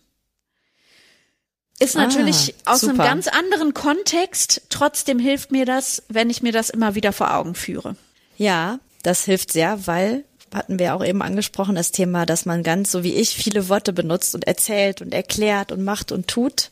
Ist 1.78 1.96
ah, 1.96 2.06
natürlich 2.06 2.54
ah, 2.64 2.74
aus 2.74 2.80
super. 2.80 2.92
einem 2.94 3.02
ganz 3.02 3.28
anderen 3.28 3.72
Kontext. 3.72 4.62
Trotzdem 4.68 5.18
hilft 5.18 5.52
mir 5.52 5.64
das, 5.64 6.02
wenn 6.08 6.30
ich 6.30 6.42
mir 6.42 6.52
das 6.52 6.70
immer 6.70 6.94
wieder 6.94 7.12
vor 7.12 7.34
Augen 7.34 7.54
führe. 7.54 7.96
Ja, 8.36 8.80
das 9.02 9.24
hilft 9.24 9.52
sehr, 9.52 9.86
weil 9.86 10.24
hatten 10.52 10.78
wir 10.78 10.94
auch 10.94 11.04
eben 11.04 11.22
angesprochen, 11.22 11.74
das 11.74 11.92
Thema, 11.92 12.26
dass 12.26 12.46
man 12.46 12.62
ganz 12.62 12.90
so 12.90 13.04
wie 13.04 13.14
ich 13.14 13.30
viele 13.30 13.68
Worte 13.68 13.92
benutzt 13.92 14.34
und 14.34 14.46
erzählt 14.46 15.02
und 15.02 15.12
erklärt 15.12 15.72
und 15.72 15.84
macht 15.84 16.10
und 16.10 16.26
tut. 16.26 16.70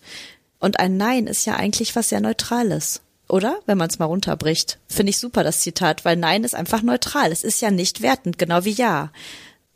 Und 0.59 0.81
ein 0.81 0.97
Nein 0.97 1.27
ist 1.27 1.45
ja 1.45 1.57
eigentlich 1.57 1.95
was 1.95 2.09
sehr 2.09 2.21
Neutrales. 2.21 3.03
Oder? 3.29 3.59
Wenn 3.67 3.77
man 3.77 3.91
es 3.91 3.99
mal 3.99 4.07
runterbricht. 4.07 4.79
Finde 4.89 5.11
ich 5.11 5.19
super, 5.19 5.43
das 5.45 5.61
Zitat, 5.61 6.05
weil 6.05 6.17
Nein 6.17 6.45
ist 6.45 6.55
einfach 6.55 6.83
neutral. 6.83 7.33
Es 7.33 7.45
ist 7.45 7.61
ja 7.61 7.71
nicht 7.71 8.01
wertend, 8.01 8.39
genau 8.39 8.65
wie 8.65 8.73
Ja. 8.73 9.11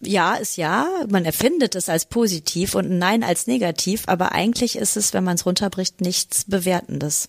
Ja 0.01 0.35
ist 0.35 0.57
ja, 0.57 0.89
man 1.09 1.25
erfindet 1.27 1.75
es 1.75 1.89
als 1.89 2.07
positiv 2.07 2.75
und 2.75 2.99
Nein 2.99 3.23
als 3.23 3.47
negativ, 3.47 4.05
aber 4.07 4.33
eigentlich 4.33 4.77
ist 4.77 4.97
es, 4.97 5.13
wenn 5.13 5.25
man 5.25 5.35
es 5.35 5.45
runterbricht, 5.45 6.01
nichts 6.01 6.45
Bewertendes. 6.45 7.29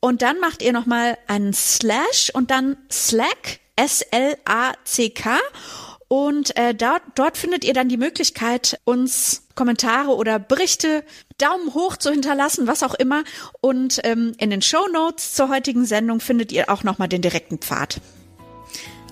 und 0.00 0.22
dann 0.22 0.40
macht 0.40 0.62
ihr 0.62 0.72
nochmal 0.72 1.18
einen 1.26 1.52
Slash 1.52 2.30
und 2.32 2.50
dann 2.50 2.78
Slack, 2.90 3.60
S-L-A-C-K 3.76 5.38
und 6.08 6.56
äh, 6.56 6.74
dort, 6.74 7.02
dort 7.14 7.36
findet 7.36 7.64
ihr 7.64 7.74
dann 7.74 7.88
die 7.88 7.96
Möglichkeit, 7.96 8.80
uns 8.84 9.42
Kommentare 9.54 10.14
oder 10.14 10.38
Berichte, 10.38 11.02
Daumen 11.38 11.74
hoch 11.74 11.96
zu 11.96 12.10
hinterlassen, 12.10 12.66
was 12.66 12.82
auch 12.82 12.94
immer. 12.94 13.24
Und 13.60 14.00
ähm, 14.04 14.32
in 14.38 14.50
den 14.50 14.62
Show 14.62 14.86
Notes 14.92 15.34
zur 15.34 15.48
heutigen 15.48 15.84
Sendung 15.84 16.20
findet 16.20 16.52
ihr 16.52 16.70
auch 16.70 16.84
nochmal 16.84 17.08
den 17.08 17.22
direkten 17.22 17.58
Pfad. 17.58 18.00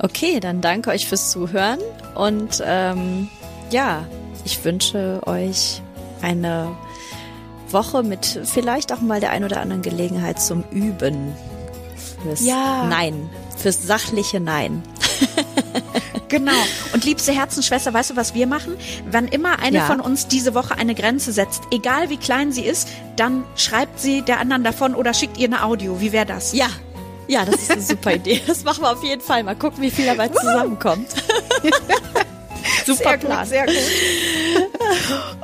Okay, 0.00 0.40
dann 0.40 0.60
danke 0.60 0.90
euch 0.90 1.08
fürs 1.08 1.30
Zuhören 1.30 1.78
und 2.14 2.62
ähm, 2.64 3.28
ja, 3.70 4.06
ich 4.44 4.64
wünsche 4.64 5.20
euch 5.24 5.82
eine 6.20 6.76
Woche 7.70 8.02
mit 8.02 8.40
vielleicht 8.44 8.92
auch 8.92 9.00
mal 9.00 9.20
der 9.20 9.30
ein 9.30 9.44
oder 9.44 9.60
anderen 9.60 9.82
Gelegenheit 9.82 10.40
zum 10.40 10.64
Üben. 10.70 11.32
Fürs 12.22 12.44
ja. 12.44 12.86
Nein, 12.88 13.30
fürs 13.56 13.86
sachliche 13.86 14.40
Nein. 14.40 14.82
Genau. 16.34 16.52
Und 16.92 17.04
liebste 17.04 17.32
Herzensschwester, 17.32 17.94
weißt 17.94 18.10
du, 18.10 18.16
was 18.16 18.34
wir 18.34 18.48
machen? 18.48 18.76
Wann 19.08 19.28
immer 19.28 19.60
eine 19.60 19.78
ja. 19.78 19.86
von 19.86 20.00
uns 20.00 20.26
diese 20.26 20.54
Woche 20.54 20.76
eine 20.76 20.96
Grenze 20.96 21.32
setzt, 21.32 21.62
egal 21.70 22.10
wie 22.10 22.16
klein 22.16 22.50
sie 22.50 22.64
ist, 22.64 22.88
dann 23.14 23.44
schreibt 23.54 24.00
sie 24.00 24.22
der 24.22 24.40
anderen 24.40 24.64
davon 24.64 24.96
oder 24.96 25.14
schickt 25.14 25.38
ihr 25.38 25.46
eine 25.46 25.64
Audio. 25.64 26.00
Wie 26.00 26.10
wäre 26.10 26.26
das? 26.26 26.52
Ja. 26.52 26.66
Ja, 27.28 27.44
das 27.44 27.62
ist 27.62 27.70
eine 27.70 27.82
super 27.82 28.12
Idee. 28.16 28.42
Das 28.46 28.64
machen 28.64 28.82
wir 28.82 28.90
auf 28.90 29.04
jeden 29.04 29.22
Fall. 29.22 29.44
Mal 29.44 29.54
gucken, 29.54 29.80
wie 29.80 29.90
viel 29.90 30.06
dabei 30.06 30.28
zusammenkommt. 30.28 31.08
super 32.84 33.10
sehr 33.10 33.18
Plan. 33.18 33.40
Gut, 33.40 33.48
sehr 33.48 33.66
gut. 33.66 33.74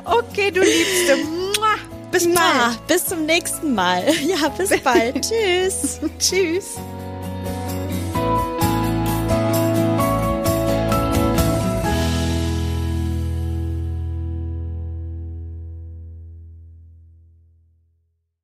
Okay, 0.03 0.51
du 0.51 0.59
Liebste. 0.59 1.17
Bis 2.11 2.25
bald. 2.25 2.87
bis 2.87 3.05
zum 3.05 3.25
nächsten 3.25 3.73
Mal. 3.73 4.03
Ja, 4.25 4.49
bis 4.49 4.77
bald. 4.81 5.21
Tschüss. 5.29 6.01
Tschüss. 6.19 6.75